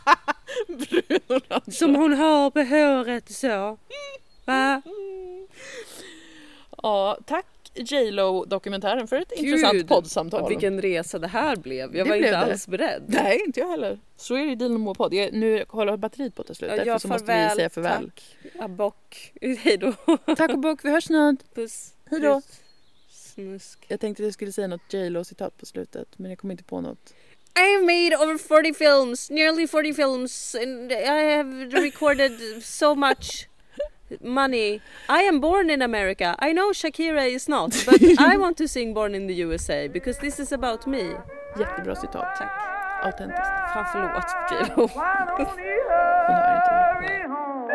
[1.72, 3.78] Som hon har på håret och så.
[4.44, 4.82] Va?
[6.82, 10.48] Ja, tack J.Lo dokumentären för ett intressant poddsamtal.
[10.48, 11.96] Vilken resa det här blev.
[11.96, 12.38] Jag Det var inte det.
[12.38, 13.04] alls beredd.
[13.06, 13.98] Nej, inte jag heller.
[14.16, 15.14] Så är det i More podd.
[15.14, 16.70] Jag, nu håller batteriet på att ta slut.
[16.70, 18.10] Ja, därför så måste vi säga farväl.
[18.14, 18.36] Tack.
[18.58, 19.32] Abock.
[19.58, 19.92] Hej då.
[20.36, 21.54] Tack och bock, vi hörs snart.
[21.54, 21.94] Puss.
[22.10, 22.42] Hej då.
[23.10, 23.84] Snusk.
[23.88, 26.64] Jag tänkte att jag skulle säga något J.Lo citat på slutet men jag kom inte
[26.64, 27.14] på något.
[27.54, 33.48] I've made over 40 films, nearly 40 films, and I have recorded so much
[34.20, 34.80] money.
[35.08, 36.36] I am born in America.
[36.38, 40.18] I know Shakira is not, but I want to sing Born in the USA because
[40.18, 41.16] this is about me.
[41.56, 42.36] Jättebra citat.
[42.36, 42.52] Tack.
[43.02, 43.52] Autentiskt.
[43.74, 44.24] Fan förlåt.
[46.26, 47.71] Hon hör inte.